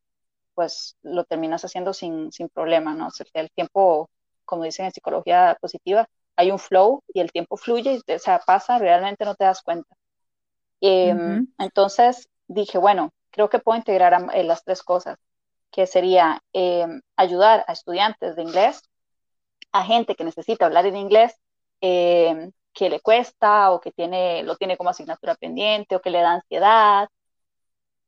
pues 0.54 0.96
lo 1.02 1.24
terminas 1.24 1.64
haciendo 1.64 1.92
sin, 1.92 2.32
sin 2.32 2.48
problema, 2.48 2.94
¿no? 2.94 3.08
El 3.34 3.50
tiempo, 3.52 4.10
como 4.44 4.64
dicen 4.64 4.86
en 4.86 4.92
psicología 4.92 5.56
positiva, 5.60 6.08
hay 6.36 6.50
un 6.50 6.58
flow 6.58 7.02
y 7.12 7.20
el 7.20 7.32
tiempo 7.32 7.56
fluye 7.56 8.00
y 8.06 8.12
o 8.12 8.18
sea, 8.18 8.40
pasa, 8.40 8.78
realmente 8.78 9.24
no 9.24 9.34
te 9.34 9.44
das 9.44 9.62
cuenta. 9.62 9.94
Eh, 10.80 11.14
uh 11.14 11.16
-huh. 11.16 11.46
Entonces 11.58 12.28
dije, 12.46 12.78
bueno, 12.78 13.12
creo 13.30 13.48
que 13.48 13.58
puedo 13.58 13.78
integrar 13.78 14.14
a, 14.14 14.18
eh, 14.34 14.44
las 14.44 14.64
tres 14.64 14.82
cosas, 14.82 15.18
que 15.70 15.86
sería 15.86 16.40
eh, 16.52 16.86
ayudar 17.16 17.64
a 17.66 17.72
estudiantes 17.72 18.36
de 18.36 18.42
inglés, 18.42 18.82
a 19.72 19.84
gente 19.84 20.14
que 20.14 20.24
necesita 20.24 20.66
hablar 20.66 20.86
en 20.86 20.96
inglés, 20.96 21.34
eh, 21.80 22.50
que 22.72 22.90
le 22.90 23.00
cuesta 23.00 23.70
o 23.72 23.80
que 23.80 23.92
tiene, 23.92 24.42
lo 24.44 24.56
tiene 24.56 24.76
como 24.76 24.90
asignatura 24.90 25.34
pendiente 25.34 25.96
o 25.96 26.00
que 26.00 26.10
le 26.10 26.20
da 26.20 26.32
ansiedad, 26.34 27.08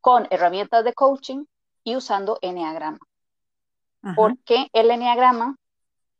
con 0.00 0.26
herramientas 0.30 0.84
de 0.84 0.92
coaching 0.94 1.44
y 1.86 1.94
usando 1.94 2.38
Enneagrama. 2.42 2.98
Ajá. 4.02 4.14
Porque 4.16 4.68
el 4.72 4.90
Enneagrama, 4.90 5.56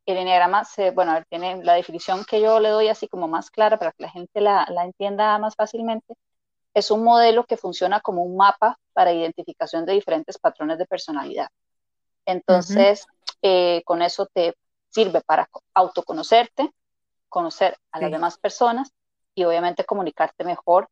el 0.06 0.16
Enneagrama, 0.16 0.64
se, 0.64 0.92
bueno, 0.92 1.20
tiene 1.28 1.62
la 1.64 1.74
definición 1.74 2.24
que 2.24 2.40
yo 2.40 2.60
le 2.60 2.68
doy 2.68 2.86
así 2.86 3.08
como 3.08 3.26
más 3.26 3.50
clara 3.50 3.76
para 3.76 3.90
que 3.90 4.04
la 4.04 4.10
gente 4.10 4.40
la, 4.40 4.64
la 4.70 4.84
entienda 4.84 5.36
más 5.38 5.56
fácilmente, 5.56 6.14
es 6.72 6.92
un 6.92 7.02
modelo 7.02 7.44
que 7.46 7.56
funciona 7.56 8.00
como 8.00 8.22
un 8.22 8.36
mapa 8.36 8.78
para 8.92 9.12
identificación 9.12 9.84
de 9.84 9.94
diferentes 9.94 10.38
patrones 10.38 10.78
de 10.78 10.86
personalidad. 10.86 11.48
Entonces, 12.26 13.04
eh, 13.42 13.82
con 13.84 14.02
eso 14.02 14.26
te 14.32 14.54
sirve 14.90 15.20
para 15.20 15.48
autoconocerte, 15.74 16.70
conocer 17.28 17.76
a 17.90 17.98
sí. 17.98 18.04
las 18.04 18.12
demás 18.12 18.38
personas 18.38 18.92
y 19.34 19.42
obviamente 19.42 19.84
comunicarte 19.84 20.44
mejor 20.44 20.88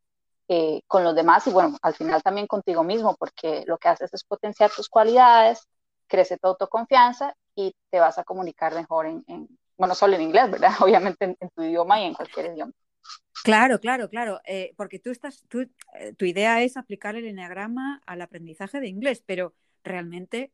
eh, 0.49 0.83
con 0.87 1.05
los 1.05 1.15
demás 1.15 1.47
y 1.47 1.51
bueno, 1.51 1.77
al 1.81 1.95
final 1.95 2.23
también 2.23 2.47
contigo 2.47 2.85
mismo, 2.85 3.17
porque 3.17 3.65
lo 3.67 3.79
que 3.79 3.89
haces 3.89 4.13
es 4.13 4.25
potenciar 4.25 4.71
tus 4.71 4.89
cualidades, 4.89 5.67
crece 6.07 6.37
tu 6.39 6.49
autoconfianza 6.49 7.35
y 7.55 7.75
te 7.91 8.01
vas 8.01 8.19
a 8.19 8.25
comunicar 8.25 8.75
mejor 8.75 9.07
en, 9.07 9.25
en, 9.27 9.49
bueno, 9.77 9.95
solo 9.95 10.17
en 10.17 10.23
inglés, 10.23 10.51
¿verdad? 10.51 10.71
Obviamente 10.81 11.37
en, 11.39 11.51
tu 11.51 11.63
idioma 11.63 12.01
y 12.01 12.05
en 12.05 12.15
cualquier 12.15 12.53
idioma. 12.53 12.73
Claro, 13.43 13.79
claro, 13.79 14.09
claro, 14.09 14.41
eh, 14.47 14.73
porque 14.77 14.99
tú 14.99 15.11
estás, 15.11 15.45
tú, 15.49 15.61
eh, 15.61 16.15
tu 16.17 16.25
idea 16.25 16.63
es 16.63 16.77
aplicar 16.77 17.17
el 17.17 17.27
enneagrama 17.27 18.01
al 18.07 18.23
aprendizaje 18.23 18.81
de 18.81 18.89
inglés, 18.89 19.23
pero 19.27 19.55
realmente, 19.83 20.53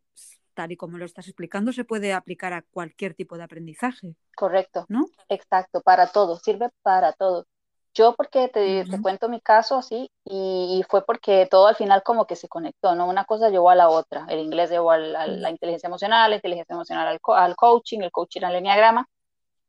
tal 0.55 0.73
y 0.73 0.77
como 0.77 0.99
lo 0.99 1.05
estás 1.05 1.29
explicando, 1.29 1.73
se 1.73 1.85
puede 1.85 2.13
aplicar 2.13 2.53
a 2.53 2.63
cualquier 2.63 3.15
tipo 3.15 3.37
de 3.37 3.45
aprendizaje. 3.45 4.17
Correcto, 4.35 4.87
¿no? 4.89 5.07
Exacto, 5.29 5.81
para 5.83 6.09
todo, 6.09 6.37
sirve 6.37 6.71
para 6.83 7.13
todo. 7.13 7.47
Yo 7.93 8.15
porque 8.15 8.49
te, 8.49 8.85
cuento 9.03 9.29
mi 9.29 9.41
caso 9.41 9.77
así 9.77 10.11
y, 10.25 10.85
fue 10.89 11.05
porque 11.05 11.47
todo 11.51 11.67
al 11.67 11.75
final 11.75 12.03
como 12.05 12.27
que 12.27 12.37
se 12.37 12.49
conectó, 12.49 12.95
¿no? 12.95 13.09
Una 13.09 13.25
cosa 13.25 13.51
llevó 13.51 13.71
a 13.71 13.75
la 13.75 13.89
otra. 13.89 14.27
El 14.29 14.39
inglés 14.39 14.71
llevó 14.71 14.93
a 14.93 14.99
la, 14.99 15.51
inteligencia 15.51 15.89
emocional, 15.89 16.31
la 16.31 16.37
inteligencia 16.37 16.75
emocional 16.75 17.09
al, 17.09 17.19
al, 17.35 17.57
coaching, 17.57 18.01
el 18.01 18.13
coaching 18.13 18.43
al 18.43 18.55
enneagrama. 18.55 19.09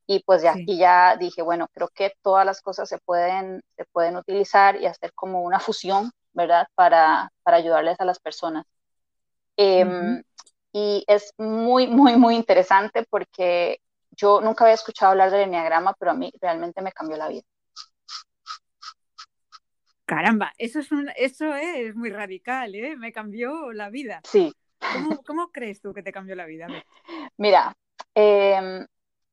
Y 0.05 0.19
pues 0.23 0.43
ya, 0.43 0.53
y 0.55 0.77
ya 0.77 1.15
dije, 1.17 1.41
bueno, 1.41 1.67
creo 1.73 1.87
que 1.87 2.13
todas 2.21 2.45
las 2.45 2.61
cosas 2.61 2.89
se 2.89 2.99
pueden, 2.99 3.63
se 3.75 3.85
pueden 3.85 4.17
utilizar 4.17 4.79
y 4.79 4.85
hacer 4.85 5.13
como 5.13 5.41
una 5.41 5.59
fusión, 5.59 6.11
¿verdad? 6.33 6.67
Para, 6.75 7.31
para 7.43 7.57
ayudarles 7.57 7.99
a 7.99 8.05
las 8.05 8.19
personas. 8.19 8.65
Em, 9.57 10.21
y 10.73 11.03
es 11.07 11.33
muy, 11.37 11.87
muy, 11.87 12.15
muy 12.17 12.35
interesante 12.35 13.05
porque 13.09 13.79
yo 14.11 14.41
nunca 14.41 14.63
había 14.65 14.75
escuchado 14.75 15.11
hablar 15.11 15.31
del 15.31 15.41
enneagrama, 15.41 15.93
pero 15.97 16.11
a 16.11 16.13
mí 16.13 16.31
realmente 16.39 16.81
me 16.81 16.91
cambió 16.91 17.17
la 17.17 17.27
vida. 17.27 17.43
Caramba, 20.11 20.51
eso 20.57 20.79
es, 20.79 20.89
eso 21.15 21.55
es 21.55 21.95
muy 21.95 22.09
radical, 22.09 22.75
¿eh? 22.75 22.97
Me 22.97 23.13
cambió 23.13 23.71
la 23.71 23.89
vida. 23.89 24.19
Sí. 24.25 24.53
¿Cómo, 25.25 25.51
crees 25.53 25.79
tú 25.79 25.93
que 25.93 26.03
te 26.03 26.11
cambió 26.11 26.35
la 26.35 26.45
vida? 26.45 26.67
Mira, 27.37 27.73
em, 28.13 28.85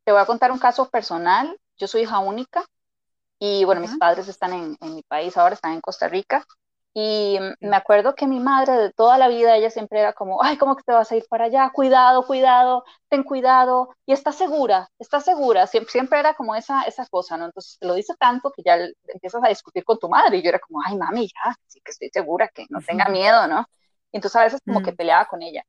te 0.05 0.13
voy 0.13 0.21
a 0.21 0.25
contar 0.25 0.53
un 0.53 0.61
caso 0.61 0.89
personal. 0.89 1.59
Yo 1.79 1.89
soy 1.89 2.03
hija 2.03 2.21
única 2.21 2.65
y 3.41 3.65
bueno, 3.65 3.81
mis 3.81 3.97
padres 3.97 4.29
están 4.29 4.53
en, 4.53 4.77
en, 4.81 4.95
mi 4.95 5.03
país 5.03 5.37
ahora, 5.37 5.57
están 5.57 5.73
en 5.73 5.81
Costa 5.81 6.07
Rica 6.07 6.47
y 6.95 7.39
me 7.61 7.77
acuerdo 7.77 8.15
que 8.15 8.27
mi 8.27 8.41
madre 8.41 8.73
de 8.73 8.93
toda 8.93 9.19
la 9.19 9.29
vida, 9.29 9.55
ella 9.57 9.71
siempre 9.71 10.01
era 10.01 10.13
como, 10.15 10.43
ay, 10.43 10.57
¿cómo 10.57 10.75
que 10.75 10.83
te 10.83 10.93
vas 10.93 11.11
a 11.13 11.17
ir 11.17 11.25
para 11.29 11.45
allá? 11.45 11.71
Cuidado, 11.73 12.27
cuidado, 12.27 12.85
ten 13.09 13.23
cuidado. 13.23 13.95
Y 14.07 14.13
estás 14.13 14.37
segura, 14.37 14.89
estás 14.99 15.25
segura. 15.25 15.67
Siempre, 15.67 15.93
siempre 15.93 16.19
era 16.19 16.35
como 16.35 16.55
esa, 16.57 16.83
esa 16.83 17.07
cosa, 17.07 17.37
¿no? 17.37 17.47
Entonces 17.47 17.79
te 17.79 17.87
lo 17.87 17.95
dice 17.95 18.15
tanto 18.19 18.51
que 18.51 18.63
ya 18.65 18.79
empiezas 19.09 19.43
a 19.45 19.49
discutir 19.49 19.85
con 19.85 19.99
tu 19.99 20.09
madre. 20.09 20.39
Y 20.39 20.43
yo 20.43 20.49
era 20.49 20.59
como, 20.59 20.81
ay, 20.85 20.97
mami, 20.97 21.29
ya, 21.29 21.55
sí 21.67 21.81
que 21.85 21.93
estoy 21.93 22.11
segura, 22.11 22.49
que 22.49 22.67
no 22.71 22.81
tenga 22.81 23.07
miedo, 23.09 23.47
¿no? 23.47 23.67
Y 24.11 24.17
entonces 24.17 24.37
a 24.37 24.45
veces 24.45 24.61
como 24.67 24.83
que 24.83 24.93
mm. 24.93 24.97
peleaba 24.97 25.27
con 25.27 25.43
ella. 25.43 25.65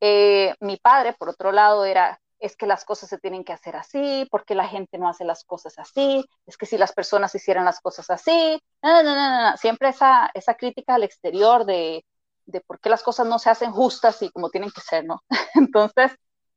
Eh, 0.00 0.54
mi 0.60 0.76
padre, 0.76 1.12
por 1.12 1.28
otro 1.28 1.52
lado, 1.52 1.84
era, 1.84 2.20
es 2.38 2.56
que 2.56 2.66
las 2.66 2.84
cosas 2.84 3.08
se 3.08 3.18
tienen 3.18 3.44
que 3.44 3.52
hacer 3.52 3.76
así, 3.76 4.26
porque 4.30 4.54
la 4.54 4.68
gente 4.68 4.98
no 4.98 5.08
hace 5.08 5.24
las 5.24 5.44
cosas 5.44 5.78
así, 5.78 6.24
es 6.46 6.56
que 6.56 6.66
si 6.66 6.78
las 6.78 6.92
personas 6.92 7.34
hicieran 7.34 7.64
las 7.64 7.80
cosas 7.80 8.10
así, 8.10 8.60
no, 8.82 9.02
no, 9.02 9.14
no, 9.14 9.50
no, 9.50 9.56
siempre 9.56 9.88
esa, 9.88 10.30
esa 10.34 10.54
crítica 10.54 10.94
al 10.94 11.02
exterior 11.02 11.64
de, 11.64 12.04
de 12.46 12.60
por 12.60 12.80
qué 12.80 12.88
las 12.90 13.02
cosas 13.02 13.26
no 13.26 13.38
se 13.38 13.50
hacen 13.50 13.72
justas 13.72 14.22
y 14.22 14.30
como 14.30 14.50
tienen 14.50 14.70
que 14.70 14.80
ser, 14.80 15.04
¿no? 15.04 15.22
Entonces, 15.54 16.12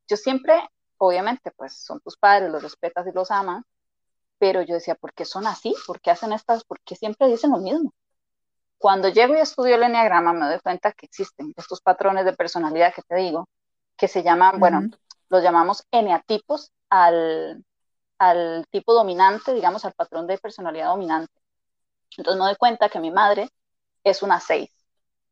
yo 0.07 0.17
siempre, 0.17 0.53
obviamente, 0.97 1.51
pues 1.51 1.83
son 1.83 1.99
tus 2.01 2.17
padres, 2.17 2.49
los 2.51 2.63
respetas 2.63 3.07
y 3.07 3.11
los 3.11 3.31
amas, 3.31 3.63
pero 4.37 4.61
yo 4.61 4.75
decía, 4.75 4.95
¿por 4.95 5.13
qué 5.13 5.25
son 5.25 5.45
así? 5.47 5.75
¿Por 5.85 6.01
qué 6.01 6.11
hacen 6.11 6.33
estas? 6.33 6.63
¿Por 6.63 6.79
qué 6.81 6.95
siempre 6.95 7.27
dicen 7.27 7.51
lo 7.51 7.57
mismo? 7.57 7.93
Cuando 8.77 9.09
llego 9.09 9.35
y 9.35 9.39
estudio 9.39 9.75
el 9.75 9.83
enneagrama, 9.83 10.33
me 10.33 10.47
doy 10.47 10.59
cuenta 10.59 10.91
que 10.93 11.05
existen 11.05 11.53
estos 11.55 11.81
patrones 11.81 12.25
de 12.25 12.33
personalidad 12.33 12.93
que 12.93 13.03
te 13.03 13.15
digo, 13.15 13.47
que 13.95 14.07
se 14.07 14.23
llaman, 14.23 14.59
bueno, 14.59 14.89
los 15.31 15.41
llamamos 15.41 15.83
eneatipos 15.91 16.71
al, 16.89 17.63
al 18.19 18.65
tipo 18.69 18.93
dominante, 18.93 19.53
digamos, 19.53 19.85
al 19.85 19.93
patrón 19.93 20.27
de 20.27 20.37
personalidad 20.37 20.87
dominante. 20.87 21.33
Entonces 22.17 22.37
me 22.37 22.45
doy 22.45 22.55
cuenta 22.57 22.89
que 22.89 22.99
mi 22.99 23.11
madre 23.11 23.49
es 24.03 24.21
una 24.21 24.41
6. 24.41 24.69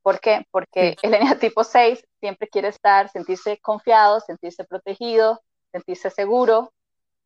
¿Por 0.02 0.22
qué? 0.22 0.48
Porque 0.52 0.96
el 1.02 1.14
eneatipo 1.14 1.66
6 1.66 2.02
siempre 2.22 2.48
quiere 2.48 2.70
estar, 2.70 3.10
sentirse 3.10 3.60
confiado, 3.60 4.22
sentirse 4.22 4.64
protegido, 4.64 5.42
sentirse 5.74 6.10
seguro, 6.10 6.72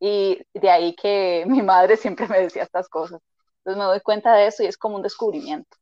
y 0.00 0.44
de 0.52 0.70
ahí 0.70 0.96
que 0.96 1.44
mi 1.46 1.62
madre 1.62 1.96
siempre 1.96 2.26
me 2.26 2.40
decía 2.40 2.64
estas 2.64 2.88
cosas. 2.88 3.20
Entonces 3.58 3.78
me 3.78 3.84
doy 3.84 4.00
cuenta 4.00 4.34
de 4.34 4.48
eso 4.48 4.64
y 4.64 4.66
es 4.66 4.76
como 4.76 4.96
un 4.96 5.02
descubrimiento. 5.02 5.76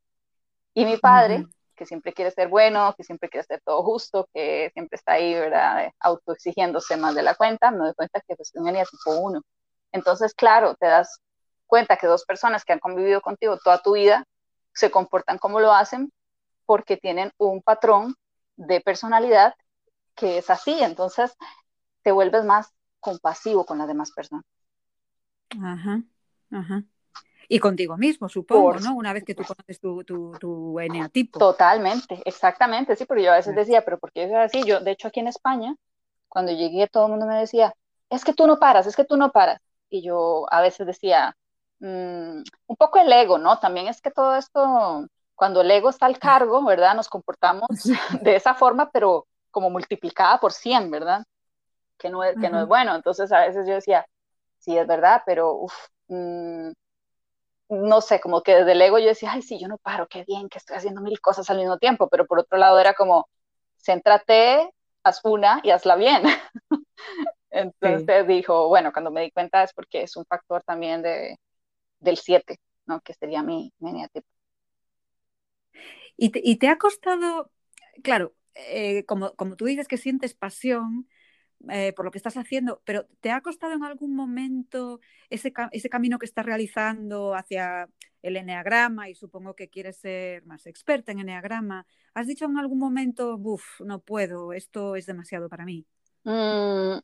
Y 0.74 0.84
mi 0.84 0.98
padre, 0.98 1.46
que 1.82 1.86
siempre 1.86 2.12
quiere 2.12 2.30
ser 2.30 2.46
bueno, 2.48 2.94
que 2.96 3.02
siempre 3.02 3.28
quiere 3.28 3.42
hacer 3.42 3.60
todo 3.64 3.82
justo, 3.82 4.28
que 4.32 4.70
siempre 4.72 4.94
está 4.96 5.14
ahí, 5.14 5.34
¿verdad? 5.34 5.90
Autoexigiéndose 5.98 6.96
más 6.96 7.16
de 7.16 7.22
la 7.24 7.34
cuenta, 7.34 7.72
me 7.72 7.78
doy 7.78 7.94
cuenta 7.94 8.20
que 8.20 8.36
pues, 8.36 8.52
un 8.54 8.72
tipo 8.72 9.16
uno. 9.18 9.42
Entonces, 9.90 10.32
claro, 10.32 10.76
te 10.76 10.86
das 10.86 11.18
cuenta 11.66 11.96
que 11.96 12.06
dos 12.06 12.24
personas 12.24 12.64
que 12.64 12.72
han 12.72 12.78
convivido 12.78 13.20
contigo 13.20 13.58
toda 13.58 13.82
tu 13.82 13.94
vida 13.94 14.24
se 14.72 14.92
comportan 14.92 15.38
como 15.38 15.58
lo 15.58 15.72
hacen 15.72 16.12
porque 16.66 16.96
tienen 16.96 17.32
un 17.36 17.62
patrón 17.62 18.14
de 18.56 18.80
personalidad 18.80 19.54
que 20.14 20.38
es 20.38 20.50
así, 20.50 20.80
entonces 20.84 21.34
te 22.04 22.12
vuelves 22.12 22.44
más 22.44 22.68
compasivo 23.00 23.66
con 23.66 23.78
las 23.78 23.88
demás 23.88 24.12
personas. 24.12 24.44
Ajá, 25.50 26.04
ajá. 26.52 26.84
Y 27.52 27.58
contigo 27.58 27.98
mismo, 27.98 28.30
supongo, 28.30 28.78
¿no? 28.78 28.94
Una 28.94 29.12
vez 29.12 29.24
que 29.24 29.34
tú 29.34 29.42
conoces 29.42 29.78
tu, 29.78 30.02
tu, 30.04 30.32
tu 30.40 30.80
eneatipo. 30.80 31.38
Totalmente, 31.38 32.22
exactamente, 32.24 32.96
sí, 32.96 33.04
porque 33.04 33.24
yo 33.24 33.30
a 33.30 33.36
veces 33.36 33.54
decía, 33.54 33.84
pero 33.84 33.98
¿por 33.98 34.10
qué 34.10 34.24
es 34.24 34.32
así? 34.32 34.62
Yo, 34.64 34.80
de 34.80 34.92
hecho, 34.92 35.08
aquí 35.08 35.20
en 35.20 35.28
España, 35.28 35.76
cuando 36.30 36.50
llegué, 36.50 36.88
todo 36.88 37.04
el 37.04 37.10
mundo 37.10 37.26
me 37.26 37.36
decía, 37.36 37.74
es 38.08 38.24
que 38.24 38.32
tú 38.32 38.46
no 38.46 38.58
paras, 38.58 38.86
es 38.86 38.96
que 38.96 39.04
tú 39.04 39.18
no 39.18 39.32
paras. 39.32 39.60
Y 39.90 40.02
yo 40.02 40.46
a 40.50 40.62
veces 40.62 40.86
decía, 40.86 41.36
mm, 41.80 42.42
un 42.68 42.76
poco 42.78 42.98
el 42.98 43.12
ego, 43.12 43.36
¿no? 43.36 43.58
También 43.58 43.86
es 43.86 44.00
que 44.00 44.10
todo 44.10 44.34
esto, 44.34 45.06
cuando 45.34 45.60
el 45.60 45.70
ego 45.70 45.90
está 45.90 46.06
al 46.06 46.18
cargo, 46.18 46.64
¿verdad? 46.64 46.94
Nos 46.94 47.10
comportamos 47.10 47.68
de 48.22 48.34
esa 48.34 48.54
forma, 48.54 48.90
pero 48.90 49.26
como 49.50 49.68
multiplicada 49.68 50.40
por 50.40 50.54
100, 50.54 50.90
¿verdad? 50.90 51.22
Que 51.98 52.08
no 52.08 52.24
es, 52.24 52.34
que 52.40 52.48
no 52.48 52.62
es 52.62 52.66
bueno. 52.66 52.96
Entonces 52.96 53.30
a 53.30 53.40
veces 53.40 53.66
yo 53.66 53.74
decía, 53.74 54.06
sí, 54.58 54.74
es 54.78 54.86
verdad, 54.86 55.22
pero 55.26 55.52
uff, 55.52 55.74
mm, 56.08 56.70
no 57.72 58.02
sé, 58.02 58.20
como 58.20 58.42
que 58.42 58.54
desde 58.54 58.72
el 58.72 58.82
ego 58.82 58.98
yo 58.98 59.06
decía, 59.06 59.32
ay, 59.32 59.42
sí, 59.42 59.58
yo 59.58 59.66
no 59.66 59.78
paro, 59.78 60.06
qué 60.06 60.24
bien, 60.26 60.48
que 60.48 60.58
estoy 60.58 60.76
haciendo 60.76 61.00
mil 61.00 61.20
cosas 61.20 61.48
al 61.48 61.56
mismo 61.56 61.78
tiempo, 61.78 62.08
pero 62.08 62.26
por 62.26 62.38
otro 62.38 62.58
lado 62.58 62.78
era 62.78 62.92
como, 62.92 63.28
céntrate, 63.78 64.70
haz 65.02 65.20
una 65.24 65.60
y 65.62 65.70
hazla 65.70 65.96
bien. 65.96 66.22
Entonces 67.50 68.26
dijo, 68.26 68.68
bueno, 68.68 68.92
cuando 68.92 69.10
me 69.10 69.22
di 69.22 69.30
cuenta 69.30 69.62
es 69.62 69.72
porque 69.72 70.02
es 70.02 70.16
un 70.16 70.26
factor 70.26 70.62
también 70.64 71.02
de, 71.02 71.38
del 71.98 72.18
7, 72.18 72.60
¿no? 72.86 73.00
Que 73.00 73.14
sería 73.14 73.42
mi, 73.42 73.72
mi 73.78 74.04
¿Y 76.18 76.30
te, 76.30 76.40
¿Y 76.44 76.56
te, 76.56 76.68
ha 76.68 76.76
costado, 76.76 77.50
claro, 78.02 78.34
eh, 78.54 79.04
como, 79.06 79.34
como 79.34 79.56
tú 79.56 79.64
dices 79.64 79.88
que 79.88 79.96
sientes 79.96 80.34
pasión, 80.34 81.08
eh, 81.70 81.92
por 81.94 82.04
lo 82.04 82.10
que 82.10 82.18
estás 82.18 82.36
haciendo, 82.36 82.80
pero 82.84 83.06
¿te 83.20 83.30
ha 83.30 83.40
costado 83.40 83.72
en 83.74 83.84
algún 83.84 84.14
momento 84.14 85.00
ese, 85.30 85.52
ese 85.70 85.88
camino 85.88 86.18
que 86.18 86.26
estás 86.26 86.46
realizando 86.46 87.34
hacia 87.34 87.88
el 88.22 88.36
eneagrama 88.36 89.08
y 89.08 89.14
supongo 89.14 89.54
que 89.54 89.68
quieres 89.68 89.98
ser 89.98 90.44
más 90.44 90.66
experta 90.66 91.12
en 91.12 91.20
eneagrama? 91.20 91.86
¿Has 92.14 92.26
dicho 92.26 92.46
en 92.46 92.58
algún 92.58 92.78
momento, 92.78 93.38
buf, 93.38 93.80
no 93.80 94.00
puedo, 94.00 94.52
esto 94.52 94.96
es 94.96 95.06
demasiado 95.06 95.48
para 95.48 95.64
mí? 95.64 95.86
Mm, 96.24 96.98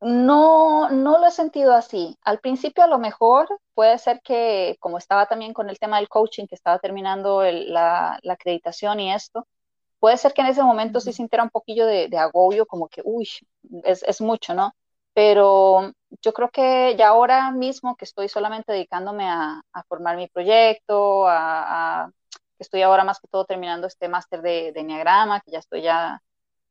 no, 0.00 0.90
no 0.90 1.18
lo 1.18 1.26
he 1.26 1.30
sentido 1.30 1.72
así. 1.72 2.18
Al 2.22 2.40
principio 2.40 2.84
a 2.84 2.88
lo 2.88 2.98
mejor 2.98 3.48
puede 3.74 3.98
ser 3.98 4.20
que 4.22 4.76
como 4.80 4.98
estaba 4.98 5.26
también 5.26 5.52
con 5.54 5.70
el 5.70 5.78
tema 5.78 5.98
del 5.98 6.08
coaching, 6.08 6.46
que 6.46 6.54
estaba 6.54 6.78
terminando 6.78 7.42
la, 7.42 8.18
la 8.22 8.32
acreditación 8.34 9.00
y 9.00 9.12
esto, 9.12 9.46
puede 10.04 10.18
ser 10.18 10.34
que 10.34 10.42
en 10.42 10.48
ese 10.48 10.62
momento 10.62 11.00
sí 11.00 11.14
sintiera 11.14 11.44
un 11.44 11.48
poquillo 11.48 11.86
de, 11.86 12.14
agobio, 12.18 12.66
como 12.66 12.88
que, 12.88 13.00
uy, 13.02 13.26
es, 13.84 14.20
mucho, 14.20 14.52
¿no? 14.52 14.74
Pero 15.14 15.94
yo 16.20 16.34
creo 16.34 16.50
que 16.50 16.94
ya 16.98 17.08
ahora 17.08 17.50
mismo 17.52 17.96
que 17.96 18.04
estoy 18.04 18.28
solamente 18.28 18.70
dedicándome 18.70 19.26
a, 19.26 19.62
formar 19.88 20.18
mi 20.18 20.28
proyecto, 20.28 21.26
a, 21.26 22.10
estoy 22.58 22.82
ahora 22.82 23.04
más 23.04 23.18
que 23.18 23.28
todo 23.28 23.46
terminando 23.46 23.86
este 23.86 24.10
máster 24.10 24.42
de, 24.42 24.72
de 24.72 24.80
Enneagrama, 24.80 25.40
que 25.40 25.52
ya 25.52 25.60
estoy 25.60 25.80
ya 25.80 26.20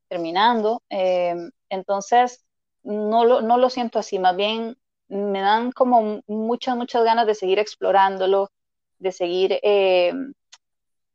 terminando, 0.07 0.83
em, 0.89 1.49
entonces 1.69 2.45
no 2.83 3.25
lo, 3.25 3.41
no 3.41 3.57
lo 3.57 3.71
siento 3.71 3.97
así, 3.97 4.19
más 4.19 4.35
bien 4.35 4.77
me 5.07 5.41
dan 5.41 5.71
como 5.71 6.21
muchas, 6.27 6.77
muchas 6.77 7.03
ganas 7.03 7.25
de 7.25 7.33
seguir 7.33 7.57
explorándolo, 7.57 8.51
de 8.99 9.11
seguir 9.11 9.59
em, 9.63 10.33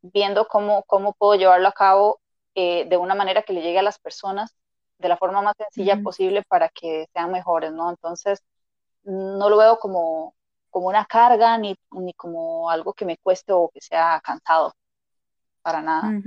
viendo 0.02 0.46
cómo, 0.48 0.84
cómo 0.84 1.14
puedo 1.14 1.34
llevarlo 1.34 1.68
a 1.68 1.72
cabo 1.72 2.20
eh, 2.54 2.86
de 2.88 2.96
una 2.96 3.14
manera 3.14 3.42
que 3.42 3.52
le 3.52 3.62
llegue 3.62 3.78
a 3.78 3.82
las 3.82 3.98
personas 3.98 4.56
de 4.98 5.08
la 5.08 5.16
forma 5.16 5.42
más 5.42 5.54
sencilla 5.56 6.00
posible 6.02 6.42
para 6.48 6.68
que 6.68 7.06
sean 7.12 7.30
mejores, 7.30 7.72
¿no? 7.72 7.90
Entonces, 7.90 8.42
no 9.04 9.48
lo 9.48 9.56
veo 9.56 9.78
como, 9.78 10.34
como 10.70 10.88
una 10.88 11.04
carga 11.04 11.56
ni, 11.56 11.76
ni 11.92 12.12
como 12.14 12.68
algo 12.68 12.92
que 12.92 13.04
me 13.04 13.16
cueste 13.16 13.52
o 13.52 13.70
que 13.72 13.80
sea 13.80 14.20
cansado, 14.24 14.74
para 15.62 15.82
nada. 15.82 16.20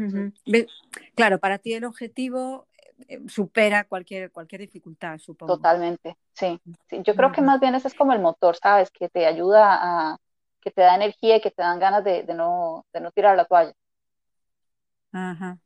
Claro, 1.15 1.39
para 1.39 1.57
ti 1.57 1.73
el 1.73 1.83
objetivo 1.83 2.65
eh, 3.07 3.19
supera 3.27 3.83
cualquier, 3.83 4.31
cualquier 4.31 4.61
dificultad, 4.61 5.17
supongo. 5.17 5.55
Totalmente, 5.55 6.17
sí. 6.33 6.59
Yo 7.03 7.15
creo 7.15 7.31
que 7.31 7.41
más 7.41 7.59
bien 7.59 7.75
ese 7.75 7.89
es 7.89 7.93
como 7.93 8.13
el 8.13 8.19
motor, 8.19 8.55
¿sabes? 8.55 8.89
Que 8.89 9.09
te 9.09 9.25
ayuda 9.25 9.77
a, 9.81 10.17
que 10.61 10.71
te 10.71 10.81
da 10.81 10.95
energía 10.95 11.37
y 11.37 11.41
que 11.41 11.51
te 11.51 11.61
dan 11.61 11.79
ganas 11.79 12.03
de, 12.03 12.23
no, 12.33 12.85
de 12.93 13.01
no 13.01 13.11
tirar 13.11 13.35
la 13.35 13.45
toalla. 13.45 13.73
Ajá. 15.11 15.57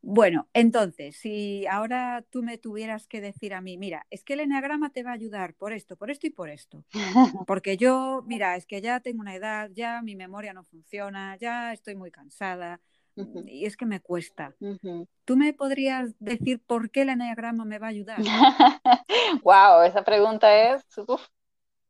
Bueno, 0.00 0.48
entonces, 0.52 1.16
si 1.16 1.66
ahora 1.66 2.24
tú 2.30 2.42
me 2.42 2.56
tuvieras 2.56 3.06
que 3.08 3.20
decir 3.20 3.52
a 3.52 3.60
mí, 3.60 3.76
mira, 3.76 4.06
es 4.10 4.22
que 4.22 4.34
el 4.34 4.40
eneagrama 4.40 4.90
te 4.90 5.02
va 5.02 5.10
a 5.10 5.14
ayudar 5.14 5.54
por 5.54 5.72
esto, 5.72 5.96
por 5.96 6.10
esto 6.10 6.26
y 6.26 6.30
por 6.30 6.50
esto. 6.50 6.84
Porque 7.48 7.76
yo, 7.76 8.22
mira, 8.26 8.56
es 8.56 8.64
que 8.64 8.80
ya 8.80 9.00
tengo 9.00 9.20
una 9.20 9.34
edad, 9.34 9.70
ya 9.72 10.00
mi 10.02 10.14
memoria 10.14 10.52
no 10.52 10.64
funciona, 10.64 11.36
ya 11.36 11.72
estoy 11.72 11.96
muy 11.96 12.10
cansada 12.10 12.80
y 13.46 13.66
es 13.66 13.76
que 13.76 13.86
me 13.86 14.00
cuesta. 14.00 14.54
¿Tú 15.24 15.36
me 15.36 15.52
podrías 15.52 16.14
decir 16.20 16.60
por 16.64 16.90
qué 16.90 17.02
el 17.02 17.10
eneagrama 17.10 17.64
me 17.64 17.78
va 17.78 17.88
a 17.88 17.90
ayudar? 17.90 18.18
wow, 19.42 19.82
esa 19.82 20.04
pregunta 20.04 20.72
es, 20.72 20.86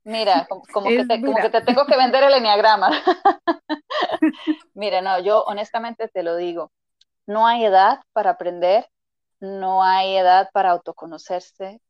mira, 0.09 0.47
como, 0.73 0.89
que 0.89 1.05
te, 1.05 1.21
como 1.21 1.37
que 1.37 1.51
te 1.51 1.61
tengo 1.63 1.87
que 1.87 1.97
vender 1.97 2.25
el 2.25 2.35
eneagrama. 2.35 2.91
mira, 4.75 5.01
no, 5.01 5.21
yo 5.21 5.45
honestamente 5.45 6.09
te 6.09 6.23
lo 6.23 6.37
digo 6.37 6.73
no 7.29 7.47
hay 7.47 7.65
edad 7.67 8.01
para 8.13 8.31
aprender, 8.31 8.89
no 9.39 9.85
hay 9.85 10.17
edad 10.17 10.49
para 10.53 10.71
autoconocerse 10.71 11.81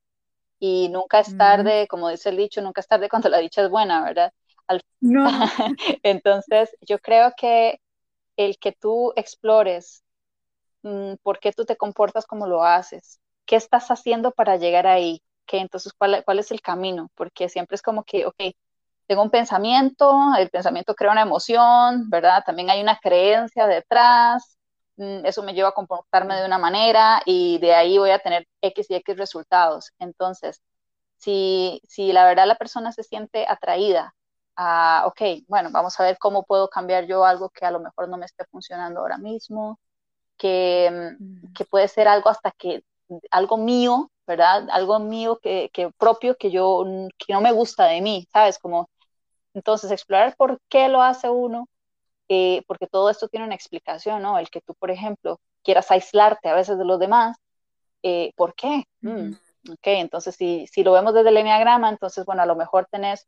y 0.58 0.88
nunca 0.88 1.20
es 1.20 1.38
tarde, 1.38 1.87
como 1.87 2.08
dice 2.08 2.30
el 2.30 2.37
dicho, 2.37 2.60
nunca 2.60 2.80
es 2.80 2.88
tarde 2.88 3.08
cuando 3.08 3.28
la 3.28 3.38
dicha 3.38 3.62
es 3.62 3.70
buena, 3.70 4.02
¿verdad? 4.02 4.32
Entonces, 6.02 6.76
yo 6.80 6.98
creo 6.98 7.32
que 7.37 7.80
el 8.37 8.58
que 8.58 8.72
tú 8.72 9.12
explores 9.14 10.02
mm, 10.82 11.14
por 11.22 11.38
qué 11.38 11.52
tú 11.52 11.64
te 11.64 11.76
comportas 11.76 12.26
como 12.26 12.48
lo 12.48 12.64
haces, 12.64 13.20
qué 13.46 13.54
estás 13.54 13.92
haciendo 13.92 14.32
para 14.32 14.56
llegar 14.56 14.88
ahí, 14.88 15.22
¿Qué, 15.49 15.59
entonces 15.59 15.93
cuál, 15.95 16.23
cuál 16.25 16.38
es 16.40 16.50
el 16.52 16.61
camino, 16.62 17.11
porque 17.17 17.49
siempre 17.49 17.75
es 17.76 17.83
como 17.83 18.05
que, 18.05 18.26
ok, 18.26 18.37
tengo 19.07 19.23
un 19.23 19.31
pensamiento, 19.31 20.14
el 20.38 20.50
pensamiento 20.50 20.95
crea 20.95 21.12
una 21.12 21.23
emoción, 21.23 22.11
¿verdad? 22.11 22.45
También 22.47 22.71
hay 22.71 22.83
una 22.83 22.99
creencia 22.99 23.67
detrás, 23.67 24.59
Mm, 24.99 25.25
eso 25.26 25.43
me 25.45 25.55
lleva 25.55 25.69
a 25.71 25.73
comportarme 25.73 26.35
de 26.37 26.45
una 26.47 26.59
manera 26.59 27.23
y 27.25 27.59
de 27.61 27.75
ahí 27.75 27.99
voy 27.99 28.11
a 28.11 28.19
tener 28.19 28.47
X 28.61 28.90
y 28.90 28.97
X 28.97 29.17
resultados. 29.17 29.93
Entonces, 30.00 30.61
si, 31.19 31.81
si 31.88 32.12
la 32.12 32.26
verdad 32.26 32.47
la 32.47 32.57
persona 32.57 32.93
se 32.93 33.05
siente 33.05 33.47
atraída 33.49 34.14
a, 34.57 35.05
ok, 35.07 35.45
bueno, 35.49 35.71
vamos 35.73 35.99
a 36.00 36.05
ver 36.05 36.19
cómo 36.19 36.45
puedo 36.45 36.69
cambiar 36.69 37.07
yo 37.07 37.25
algo 37.25 37.50
que 37.50 37.67
a 37.67 37.71
lo 37.73 37.81
mejor 37.81 38.09
no 38.09 38.19
me 38.19 38.26
esté 38.26 38.45
funcionando 38.50 39.00
ahora 39.00 39.19
mismo, 39.19 39.81
que, 40.38 40.90
mm, 41.21 41.52
que 41.55 41.64
puede 41.67 41.88
ser 41.88 42.09
algo 42.09 42.31
hasta 42.31 42.52
que, 42.52 42.85
algo 43.31 43.57
mío, 43.57 44.11
¿verdad? 44.27 44.69
Algo 44.71 44.99
mío 44.99 45.38
que, 45.43 45.71
que 45.73 45.91
propio 45.99 46.37
que 46.37 46.50
yo, 46.50 46.85
que 47.19 47.33
no 47.33 47.41
me 47.41 47.53
gusta 47.53 47.87
de 47.87 48.00
mí, 48.00 48.27
¿sabes? 48.33 48.59
Como, 48.59 48.88
entonces, 49.55 49.91
explorar 49.91 50.37
por 50.37 50.61
qué 50.69 50.88
lo 50.88 51.03
hace 51.03 51.29
uno, 51.31 51.69
eh, 52.29 52.62
porque 52.67 52.87
todo 52.87 53.11
esto 53.11 53.29
tiene 53.29 53.47
una 53.47 53.55
explicación, 53.55 54.23
¿no? 54.23 54.38
El 54.38 54.50
que 54.50 54.61
tú, 54.61 54.75
por 54.75 54.91
ejemplo, 54.91 55.41
quieras 55.62 55.91
aislarte 55.91 56.49
a 56.49 56.55
veces 56.55 56.79
de 56.79 56.85
los 56.85 56.99
demás, 56.99 57.37
eh, 58.03 58.33
¿por 58.37 58.55
qué? 58.55 58.85
Mm, 59.00 59.33
ok, 59.73 59.87
entonces 59.87 60.37
si, 60.37 60.67
si, 60.67 60.85
lo 60.85 60.93
vemos 60.93 61.15
desde 61.15 61.31
el 61.31 61.38
enneagrama, 61.38 61.88
entonces, 61.88 62.25
bueno, 62.27 62.43
a 62.43 62.47
lo 62.47 62.57
mejor 62.57 62.87
tenés 62.91 63.27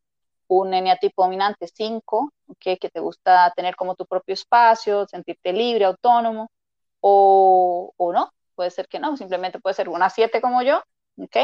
un 0.49 0.75
eneatipo 0.75 1.23
dominante 1.23 1.69
5, 1.73 2.33
okay, 2.49 2.77
que 2.77 2.91
te 2.91 3.01
gusta 3.01 3.53
tener 3.57 3.77
como 3.77 3.95
tu 3.95 4.05
propio 4.07 4.35
espacio, 4.35 5.07
sentirte 5.07 5.53
libre, 5.53 5.85
autónomo, 5.87 6.51
o, 7.01 7.93
o 7.97 8.13
no, 8.13 8.31
puede 8.61 8.71
ser 8.71 8.89
que 8.89 8.99
no, 8.99 9.17
simplemente 9.17 9.59
puede 9.59 9.73
ser 9.73 9.89
una 9.89 10.11
7 10.11 10.43
como 10.43 10.61
yo, 10.61 10.83
¿ok? 11.17 11.35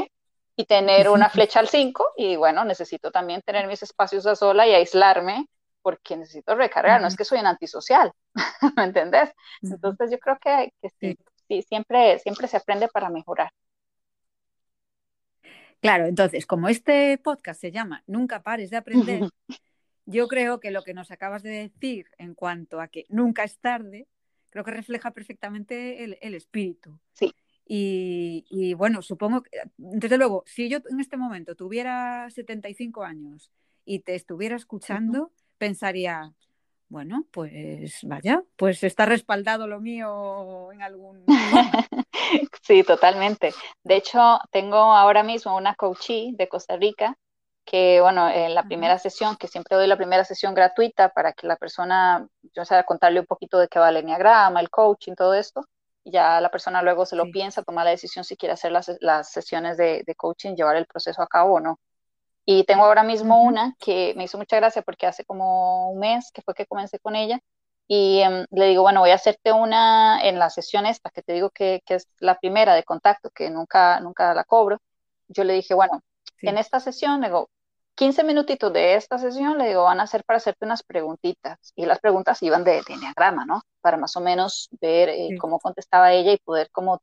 Y 0.55 0.67
tener 0.67 1.09
una 1.09 1.31
flecha 1.31 1.61
al 1.61 1.67
5, 1.67 2.13
y 2.15 2.37
bueno, 2.37 2.63
necesito 2.67 3.11
también 3.11 3.41
tener 3.41 3.67
mis 3.67 3.83
espacios 3.83 4.27
a 4.27 4.37
sola 4.37 4.67
y 4.67 4.75
aislarme 4.75 5.49
porque 5.81 6.15
necesito 6.15 6.55
recargar, 6.55 7.01
no 7.01 7.09
es 7.09 7.17
que 7.17 7.25
soy 7.25 7.39
un 7.39 7.47
antisocial, 7.47 8.13
¿me 8.77 8.85
entendés? 8.85 9.33
Entonces 9.63 10.11
yo 10.11 10.19
creo 10.19 10.37
que, 10.39 10.75
sí, 11.01 11.17
sí, 11.49 11.63
siempre, 11.63 12.19
siempre 12.19 12.49
se 12.49 12.59
aprende 12.59 12.89
para 12.89 13.09
mejorar. 13.09 13.51
Claro, 15.81 16.05
entonces, 16.05 16.45
como 16.45 16.69
este 16.69 17.17
podcast 17.17 17.63
se 17.63 17.73
llama 17.73 18.03
Nunca 18.07 18.43
pares 18.43 18.69
de 18.69 18.77
aprender, 18.77 19.23
yo 20.05 20.29
creo 20.29 20.61
que 20.61 20.71
lo 20.71 20.83
que 20.83 20.93
nos 20.93 21.11
acabas 21.11 21.43
de 21.43 21.71
decir 21.71 22.11
en 22.19 22.35
cuanto 22.35 22.79
a 22.79 22.89
que 22.89 23.07
nunca 23.09 23.43
es 23.43 23.59
tarde, 23.59 24.07
creo 24.51 24.65
que 24.65 24.71
refleja 24.71 25.11
perfectamente 25.13 26.05
el, 26.05 26.35
espíritu. 26.35 26.99
Sí. 27.13 27.33
Y, 27.67 28.45
y, 28.49 28.75
bueno, 28.75 29.03
supongo 29.03 29.43
que, 29.43 29.51
desde 29.77 30.19
luego, 30.19 30.45
si 30.47 30.69
yo 30.69 30.79
en 30.89 31.01
este 31.01 31.17
momento 31.17 31.57
tuviera 31.57 32.31
75 32.31 33.03
años 33.03 33.51
y 33.85 34.01
te 34.01 34.15
estuviera 34.15 34.57
escuchando, 34.57 35.33
pensaría, 35.59 36.33
bueno, 36.89 37.27
pues 37.33 37.99
vaya, 38.03 38.43
pues 38.57 38.85
está 38.85 39.07
respaldado 39.07 39.67
lo 39.67 39.81
mío 39.81 40.71
en 40.73 40.83
algún... 40.83 41.25
sí, 42.63 42.83
totalmente. 42.85 43.53
De 43.83 43.97
hecho, 43.97 44.39
tengo 44.53 44.77
ahora 44.77 45.23
mismo 45.23 45.57
una 45.57 45.75
coachee 45.75 46.33
de 46.37 46.49
Costa 46.49 46.77
Rica 46.77 47.17
que, 47.67 48.01
bueno, 48.01 48.31
en 48.31 48.55
la 48.55 48.63
primera 48.65 48.99
sesión, 48.99 49.37
que 49.37 49.49
siempre 49.49 49.77
doy 49.77 49.89
la 49.89 49.97
primera 49.97 50.25
sesión 50.25 50.55
gratuita 50.55 51.11
para 51.11 51.33
que 51.33 51.47
la 51.47 51.57
persona, 51.57 52.27
yo 52.55 52.65
sea, 52.65 52.85
contarle 52.85 53.21
un 53.21 53.27
poquito 53.27 53.59
de 53.59 53.69
qué 53.69 53.79
va 53.81 53.91
el 53.91 53.99
enneagrama, 53.99 54.61
el 54.61 54.71
coaching, 54.71 55.15
todo 55.15 55.35
esto, 55.35 55.63
y 56.05 56.13
ya 56.13 56.41
la 56.41 56.51
persona 56.51 56.83
luego 56.83 57.05
se 57.07 57.17
lo 57.17 57.31
piensa, 57.31 57.63
toma 57.65 57.85
la 57.85 57.91
decisión 57.91 58.25
si 58.25 58.37
quiere 58.37 58.53
hacer 58.55 58.73
las, 58.73 58.91
las 59.01 59.31
sesiones 59.33 59.77
de, 59.77 60.05
de, 60.07 60.15
coaching, 60.15 60.55
llevar 60.55 60.77
el 60.77 60.87
proceso 60.87 61.21
a 61.23 61.27
cabo 61.27 61.55
o 61.57 61.61
no. 61.61 61.81
Y 62.45 62.65
tengo 62.65 62.85
ahora 62.85 63.03
mismo 63.03 63.43
una 63.43 63.75
que 63.81 64.15
me 64.17 64.25
hizo 64.25 64.39
mucha 64.39 64.57
gracia 64.57 64.83
porque 64.83 65.07
hace 65.07 65.25
como 65.25 65.91
un 65.91 65.99
mes 65.99 66.31
que 66.33 66.43
fue 66.43 66.55
que 66.55 66.67
comencé 66.67 67.01
con 67.01 67.17
ella 67.17 67.41
y 67.89 68.21
em, 68.21 68.47
le 68.51 68.67
digo, 68.69 68.83
bueno, 68.83 69.01
voy 69.01 69.11
a 69.11 69.15
hacerte 69.17 69.53
una 69.53 70.21
en 70.23 70.39
la 70.39 70.51
sesión 70.51 70.87
esta 70.87 71.11
que 71.11 71.23
te 71.23 71.33
digo 71.35 71.51
que, 71.51 71.83
que, 71.87 71.95
es 71.97 72.09
la 72.21 72.39
primera 72.39 72.75
de 72.75 72.85
contacto, 72.85 73.31
que 73.31 73.51
nunca, 73.51 74.01
nunca 74.01 74.35
la 74.35 74.45
cobro. 74.45 74.81
Yo 75.29 75.45
le 75.45 75.55
dije, 75.55 75.75
bueno, 75.75 76.03
en 76.43 76.59
esta 76.59 76.81
sesión, 76.81 77.21
digo, 77.23 77.51
15 77.97 78.25
minutitos 78.25 78.73
de 78.73 78.95
esta 78.95 79.19
sesión, 79.19 79.59
le 79.59 79.69
digo, 79.69 79.85
van 79.85 80.01
a 80.01 80.07
ser 80.07 80.23
para 80.25 80.37
hacerte 80.39 80.67
unas 80.67 80.83
preguntitas. 80.83 81.73
Y 81.77 81.87
las 81.87 81.99
preguntas 81.99 82.43
iban 82.43 82.63
de, 82.65 82.83
de 82.87 82.95
enneagrama, 82.95 83.47
¿no? 83.47 83.63
Para 83.81 83.97
más 83.97 84.17
o 84.17 84.21
menos 84.21 84.69
ver 84.81 85.09
eh, 85.09 85.31
cómo 85.41 85.59
contestaba 85.59 86.13
ella 86.13 86.33
y 86.33 86.39
poder 86.39 86.71
como 86.71 87.01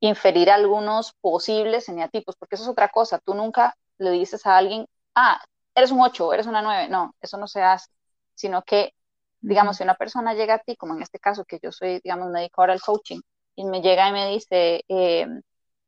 inferir 0.00 0.50
algunos 0.50 1.12
posibles 1.20 1.88
eneatipos, 1.88 2.36
porque 2.36 2.54
eso 2.56 2.64
es 2.64 2.70
otra 2.70 2.88
cosa. 2.88 3.18
Tú 3.18 3.34
nunca 3.34 3.74
le 3.98 4.10
dices 4.12 4.46
a 4.46 4.56
alguien, 4.56 4.86
ah, 5.14 5.40
eres 5.74 5.90
un 5.90 6.00
8, 6.00 6.32
eres 6.34 6.46
una 6.46 6.62
9. 6.62 6.88
No, 6.88 7.14
eso 7.20 7.36
no 7.36 7.48
se 7.48 7.62
hace, 7.62 7.90
sino 8.34 8.62
que, 8.62 8.94
digamos, 9.40 9.76
si 9.76 9.82
una 9.82 9.96
persona 9.96 10.34
llega 10.34 10.54
a 10.54 10.58
ti, 10.58 10.76
como 10.76 10.94
en 10.94 11.02
este 11.02 11.18
caso, 11.18 11.44
que 11.44 11.58
yo 11.62 11.72
soy, 11.72 12.00
digamos, 12.04 12.30
médico 12.30 12.60
ahora 12.62 12.74
al 12.74 12.80
coaching, 12.80 13.20
y 13.56 13.64
me 13.64 13.82
llega 13.82 14.08
y 14.08 14.12
me 14.12 14.28
dice, 14.30 14.84
eh, 14.88 15.26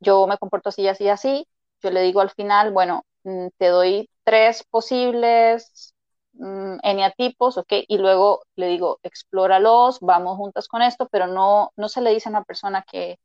yo 0.00 0.26
me 0.26 0.38
comporto 0.38 0.70
así, 0.70 0.88
así, 0.88 1.08
así, 1.08 1.46
yo 1.82 1.90
le 1.90 2.02
digo 2.02 2.20
al 2.20 2.30
final, 2.30 2.72
bueno, 2.72 3.04
mm, 3.24 3.48
te 3.58 3.68
doy 3.68 4.08
tres 4.24 4.64
posibles 4.64 5.94
mm, 6.34 6.78
eneatipos, 6.82 7.58
¿ok? 7.58 7.72
Y 7.88 7.98
luego 7.98 8.44
le 8.56 8.68
digo, 8.68 8.98
explóralos, 9.02 10.00
vamos 10.00 10.36
juntas 10.36 10.68
con 10.68 10.82
esto, 10.82 11.08
pero 11.10 11.26
no, 11.26 11.72
no 11.76 11.88
se 11.88 12.00
le 12.00 12.10
dice 12.10 12.28
a 12.28 12.30
una 12.30 12.44
persona 12.44 12.84
que, 12.90 13.18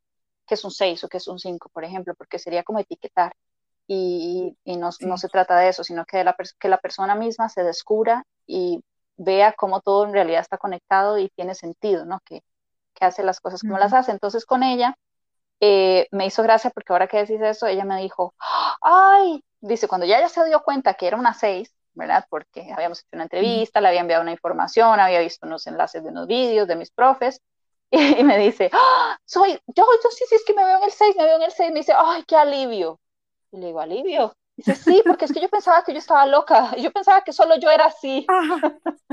que 0.48 0.56
es 0.56 0.64
un 0.66 0.72
6 0.72 1.04
o 1.04 1.10
que 1.10 1.18
es 1.18 1.28
un 1.28 1.40
5, 1.40 1.70
por 1.70 1.84
ejemplo, 1.86 2.14
porque 2.16 2.40
sería 2.40 2.64
como 2.64 2.80
etiquetar 2.80 3.34
y, 3.88 4.56
no, 4.66 4.92
se 4.92 5.30
trata 5.30 5.58
de 5.58 5.70
eso, 5.70 5.84
sino 5.84 6.06
que 6.06 6.24
la, 6.24 6.36
que 6.60 6.70
la 6.70 6.78
persona 6.78 7.16
misma 7.16 7.50
se 7.50 7.64
descubra 7.64 8.24
y 8.46 8.84
vea 9.18 9.54
cómo 9.54 9.82
todo 9.82 10.06
en 10.06 10.14
realidad 10.14 10.42
está 10.42 10.58
conectado 10.58 11.18
y 11.18 11.30
tiene 11.30 11.56
sentido, 11.56 12.06
¿no? 12.06 12.20
Que, 12.26 12.44
que 12.94 13.06
hace 13.06 13.24
las 13.24 13.40
cosas 13.42 13.62
como 13.62 13.80
las 13.80 13.94
hace. 13.94 14.12
Entonces 14.12 14.46
con 14.46 14.64
ella 14.64 14.96
eh, 15.60 16.08
me 16.12 16.28
hizo 16.28 16.44
gracia 16.44 16.70
porque 16.72 16.94
ahora 16.94 17.08
que 17.08 17.18
decís 17.18 17.42
eso, 17.42 17.68
ella 17.68 17.86
me 17.86 18.02
dijo, 18.02 18.36
ay, 18.82 19.44
dice, 19.62 19.88
cuando 19.88 20.06
ya 20.06 20.20
ella 20.20 20.30
se 20.30 20.46
dio 20.46 20.62
cuenta 20.64 20.94
que 20.94 21.08
era 21.08 21.18
una 21.18 21.34
seis, 21.34 21.74
¿verdad? 21.94 22.26
Porque 22.30 22.72
habíamos 22.74 23.00
hecho 23.00 23.10
una 23.14 23.24
entrevista, 23.24 23.82
le 23.82 23.90
había 23.90 24.02
enviado 24.02 24.22
una 24.22 24.32
información, 24.32 25.00
había 25.00 25.20
visto 25.20 25.46
unos 25.46 25.68
enlaces 25.68 26.04
de 26.04 26.10
unos 26.10 26.28
vídeos 26.28 26.68
de 26.68 26.76
mis 26.76 26.92
profes, 26.92 27.42
y, 27.92 28.24
me 28.24 28.38
dice, 28.38 28.70
¡Ah! 28.72 29.18
soy, 29.26 29.54
yo, 29.68 29.86
yo 30.04 30.10
sí, 30.12 30.24
sí, 30.30 30.36
es 30.36 30.46
que 30.46 30.54
me 30.54 30.64
veo 30.64 30.78
en 30.78 30.84
el 30.84 30.92
6, 30.92 31.16
me 31.18 31.24
veo 31.24 31.38
en 31.38 31.44
el 31.44 31.52
6, 31.52 31.72
me 31.72 31.80
dice, 31.80 31.94
ay, 31.98 32.24
qué 32.28 32.36
alivio. 32.36 33.00
Y 33.52 33.58
le 33.58 33.68
digo, 33.68 33.80
alivio. 33.80 34.34
Dice, 34.56 34.76
sí, 34.76 35.02
porque 35.06 35.26
es 35.26 35.34
que 35.34 35.42
yo 35.42 35.50
pensaba 35.50 35.84
que 35.84 35.94
yo 35.94 36.00
estaba 36.00 36.26
loca, 36.26 36.76
yo 36.78 36.92
pensaba 36.92 37.24
que 37.24 37.34
solo 37.34 37.56
yo 37.58 37.72
era 37.72 37.86
así. 37.86 38.28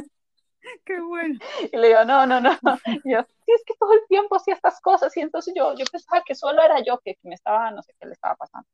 qué 0.84 1.00
bueno. 1.00 1.38
Y 1.72 1.76
le 1.76 1.88
digo, 1.88 2.04
no, 2.04 2.26
no, 2.26 2.40
no. 2.40 2.50
Y 3.04 3.12
yo, 3.12 3.22
sí, 3.22 3.52
es 3.52 3.62
que 3.64 3.74
todo 3.78 3.92
el 3.92 4.06
tiempo 4.08 4.36
hacía 4.36 4.54
estas 4.54 4.80
cosas 4.80 5.16
y 5.16 5.20
entonces 5.20 5.54
yo, 5.56 5.74
yo 5.74 5.84
pensaba 5.90 6.22
que 6.26 6.34
solo 6.34 6.62
era 6.62 6.80
yo 6.84 6.98
que, 6.98 7.14
que 7.14 7.28
me 7.28 7.34
estaba, 7.34 7.70
no 7.70 7.82
sé 7.82 7.94
qué 7.98 8.06
le 8.06 8.12
estaba 8.12 8.34
pasando. 8.36 8.68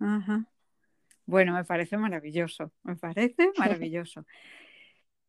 Ajá. 0.00 0.44
Bueno, 1.26 1.54
me 1.54 1.64
parece 1.64 1.96
maravilloso, 1.96 2.72
me 2.82 2.96
parece 2.96 3.50
maravilloso. 3.58 4.26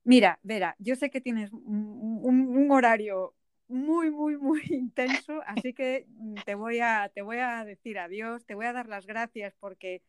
Mira, 0.04 0.40
Vera, 0.42 0.76
yo 0.80 0.96
sé 0.96 1.10
que 1.12 1.22
tienes 1.22 1.52
un, 1.54 2.20
un 2.24 2.72
horario 2.72 3.36
muy, 3.68 4.10
muy, 4.10 4.36
muy 4.38 4.62
intenso, 4.70 5.42
así 5.46 5.74
que 5.74 6.08
te 6.46 6.56
voy 6.56 6.80
a, 6.80 7.12
te 7.14 7.22
voy 7.22 7.38
a 7.38 7.64
decir 7.66 8.00
adiós, 8.00 8.46
te 8.46 8.56
voy 8.56 8.66
a 8.66 8.74
dar 8.74 8.88
las 8.88 9.06
gracias 9.06 9.54
porque 9.60 10.02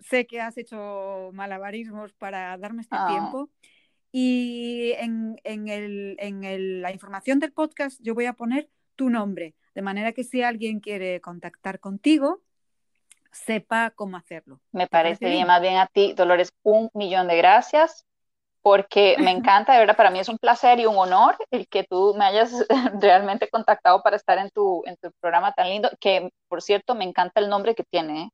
sé 0.00 0.26
que 0.26 0.40
has 0.40 0.56
hecho 0.58 1.30
malabarismos 1.32 2.12
para 2.12 2.56
darme 2.58 2.82
este 2.82 2.96
Ah. 2.98 3.06
tiempo. 3.08 3.50
Y 4.12 4.92
en, 4.98 5.36
en 5.44 5.68
el- 5.68 6.16
en 6.18 6.42
el- 6.44 6.82
la 6.82 6.92
información 6.92 7.38
del 7.38 7.52
podcast 7.52 8.00
yo 8.02 8.14
voy 8.14 8.26
a 8.26 8.32
poner 8.32 8.68
tu 8.96 9.08
nombre, 9.08 9.54
de 9.74 9.82
manera 9.82 10.12
que 10.12 10.24
si 10.24 10.42
alguien 10.42 10.80
quiere 10.80 11.20
contactar 11.20 11.78
contigo, 11.80 12.42
sepa 13.32 13.90
cómo 13.92 14.16
hacerlo. 14.16 14.60
Me 14.72 14.86
¿Te 14.88 14.88
parece 14.88 15.28
bien, 15.28 15.46
bien? 15.46 15.46
más 15.46 15.60
bien 15.60 15.76
a 15.78 15.86
ti, 15.86 16.12
Dolores, 16.14 16.52
un 16.62 16.90
millón 16.94 17.28
de 17.28 17.36
gracias, 17.36 18.06
porque 18.62 19.16
me 19.20 19.30
encanta, 19.32 19.72
de 19.74 19.80
verdad, 19.80 19.96
para 19.96 20.10
mí 20.10 20.20
es 20.20 20.28
un 20.28 20.38
placer 20.38 20.80
y 20.80 20.86
un 20.86 20.96
honor 20.96 21.36
el 21.50 21.68
que 21.68 21.84
tú 21.84 22.14
me 22.18 22.24
hayas 22.26 22.52
realmente 23.00 23.48
contactado 23.50 24.02
para 24.02 24.16
estar 24.16 24.38
en 24.38 24.50
tu, 24.50 24.82
en 24.86 24.96
tu 24.98 25.12
programa 25.20 25.52
tan 25.52 25.68
lindo, 25.70 25.90
que 26.00 26.30
por 26.48 26.62
cierto 26.62 26.94
me 26.94 27.04
encanta 27.04 27.40
el 27.40 27.48
nombre 27.48 27.74
que 27.74 27.84
tiene. 27.84 28.22
¿eh? 28.24 28.30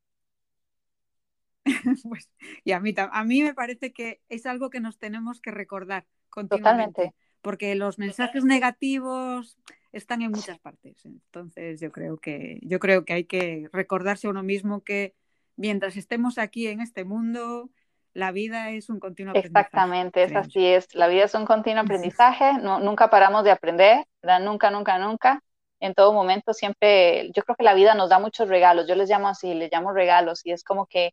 Pues, 2.09 2.31
y 2.65 2.73
a 2.73 2.81
mí, 2.81 2.95
a 2.97 3.25
mí 3.25 3.43
me 3.43 3.55
parece 3.55 3.93
que 3.93 4.21
es 4.29 4.47
algo 4.47 4.71
que 4.71 4.81
nos 4.81 4.99
tenemos 4.99 5.41
que 5.41 5.51
recordar 5.51 6.07
continuamente, 6.29 7.03
Totalmente. 7.03 7.15
porque 7.41 7.75
los 7.75 7.99
mensajes 7.99 8.45
negativos 8.45 9.59
están 9.93 10.23
en 10.23 10.33
muchas 10.33 10.59
partes. 10.59 11.05
Entonces 11.05 11.81
yo 11.81 11.93
creo 11.93 12.19
que 12.19 12.59
yo 12.63 12.79
creo 12.79 13.05
que 13.05 13.13
hay 13.15 13.25
que 13.25 13.69
recordarse 13.73 14.27
a 14.27 14.31
uno 14.31 14.43
mismo 14.43 14.83
que 14.83 15.15
mientras 15.57 15.97
estemos 15.97 16.39
aquí 16.39 16.67
en 16.69 16.81
este 16.81 17.05
mundo, 17.05 17.71
la 18.13 18.33
vida 18.33 18.71
es 18.71 18.89
un 18.91 19.01
continuo 19.01 19.33
aprendizaje. 19.33 19.77
Exactamente, 19.79 20.23
es 20.23 20.35
así 20.37 20.67
es. 20.67 20.95
La 20.95 21.09
vida 21.09 21.25
es 21.25 21.35
un 21.35 21.45
continuo 21.45 21.83
aprendizaje, 21.83 22.55
no- 22.55 22.81
nunca 22.81 23.11
paramos 23.11 23.45
de 23.45 23.51
aprender, 23.51 24.05
¿verdad? 24.23 24.41
Nunca, 24.41 24.71
nunca, 24.71 24.99
nunca. 24.99 25.41
En 25.81 25.93
todo 25.95 26.13
momento 26.15 26.55
siempre, 26.55 27.31
yo 27.35 27.43
creo 27.43 27.55
que 27.57 27.65
la 27.65 27.75
vida 27.75 27.95
nos 27.95 28.09
da 28.11 28.19
muchos 28.19 28.49
regalos, 28.49 28.89
yo 28.89 28.95
les 28.95 29.11
llamo 29.11 29.29
así, 29.29 29.53
les 29.55 29.71
llamo 29.71 29.93
regalos, 29.93 30.41
y 30.47 30.53
es 30.53 30.65
como 30.65 30.87
que 30.87 31.11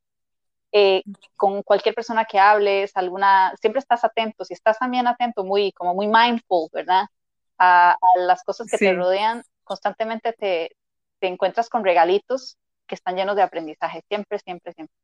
eh, 0.71 1.03
con 1.35 1.63
cualquier 1.63 1.95
persona 1.95 2.25
que 2.25 2.39
hables, 2.39 2.91
alguna, 2.97 3.53
siempre 3.61 3.79
estás 3.79 4.03
atento, 4.03 4.45
si 4.45 4.53
estás 4.53 4.79
también 4.79 5.07
atento, 5.07 5.43
muy, 5.45 5.71
como 5.73 5.93
muy 5.95 6.07
mindful, 6.07 6.69
¿verdad? 6.73 7.05
A, 7.57 7.91
a 7.93 7.97
las 8.19 8.43
cosas 8.43 8.67
que 8.69 8.79
te 8.79 8.93
rodean, 8.93 9.43
constantemente 9.63 10.33
te, 10.33 10.75
te 11.19 11.27
encuentras 11.27 11.69
con 11.69 11.83
regalitos 11.85 12.57
que 12.87 12.95
están 12.95 13.15
llenos 13.15 13.35
de 13.35 13.43
aprendizaje, 13.43 14.03
siempre, 14.09 14.39
siempre, 14.39 14.73
siempre. 14.73 14.95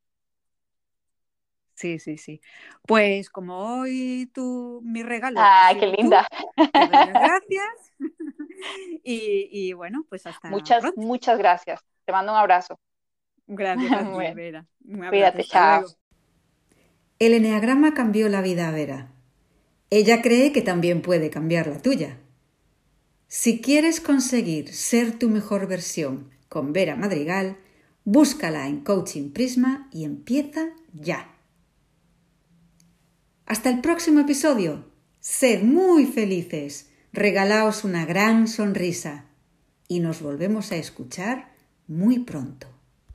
Sí, 1.74 1.98
sí, 1.98 2.18
sí. 2.18 2.40
Pues 2.86 3.30
como 3.30 3.78
hoy 3.80 4.30
tú, 4.34 4.82
mi 4.84 5.02
regalo. 5.02 5.50
Ay, 5.62 5.76
ha 5.76 5.78
qué 5.78 5.86
tú, 5.98 5.98
linda. 5.98 6.26
te 6.72 6.86
doy 6.86 7.02
las 7.02 7.18
gracias. 7.20 7.92
y, 9.04 9.48
y 9.52 9.72
bueno, 9.72 10.04
pues 10.08 10.26
hasta 10.26 10.48
Muchas, 10.48 10.80
pronto. 10.80 10.96
muchas 10.96 11.38
gracias. 11.38 11.80
Te 12.04 12.12
mando 12.12 12.32
un 12.32 12.38
abrazo. 12.38 12.78
Gracias 13.46 13.92
Bueno, 14.14 14.34
Vera. 14.34 14.66
Un 14.86 15.04
abrazo, 15.04 15.34
cuídate, 15.34 15.44
chao. 15.46 15.84
El 17.20 17.34
eneagrama 17.34 17.94
cambió 17.94 18.28
la 18.28 18.42
vida 18.42 18.68
a 18.68 18.72
Vera. 18.72 19.12
Ella 19.90 20.22
cree 20.22 20.52
que 20.52 20.62
también 20.62 21.02
puede 21.02 21.30
cambiar 21.30 21.68
la 21.68 21.80
tuya. 21.82 22.18
Si 23.32 23.60
quieres 23.60 24.00
conseguir 24.00 24.74
ser 24.74 25.16
tu 25.16 25.28
mejor 25.28 25.68
versión 25.68 26.30
con 26.48 26.72
Vera 26.72 26.96
Madrigal, 26.96 27.58
búscala 28.04 28.66
en 28.66 28.80
Coaching 28.80 29.30
Prisma 29.30 29.88
y 29.92 30.02
empieza 30.02 30.70
ya. 30.92 31.32
Hasta 33.46 33.70
el 33.70 33.82
próximo 33.82 34.18
episodio. 34.18 34.84
Sed 35.20 35.62
muy 35.62 36.06
felices, 36.06 36.90
regalaos 37.12 37.84
una 37.84 38.04
gran 38.04 38.48
sonrisa 38.48 39.26
y 39.86 40.00
nos 40.00 40.22
volvemos 40.22 40.72
a 40.72 40.76
escuchar 40.76 41.54
muy 41.86 42.18
pronto. 42.18 42.79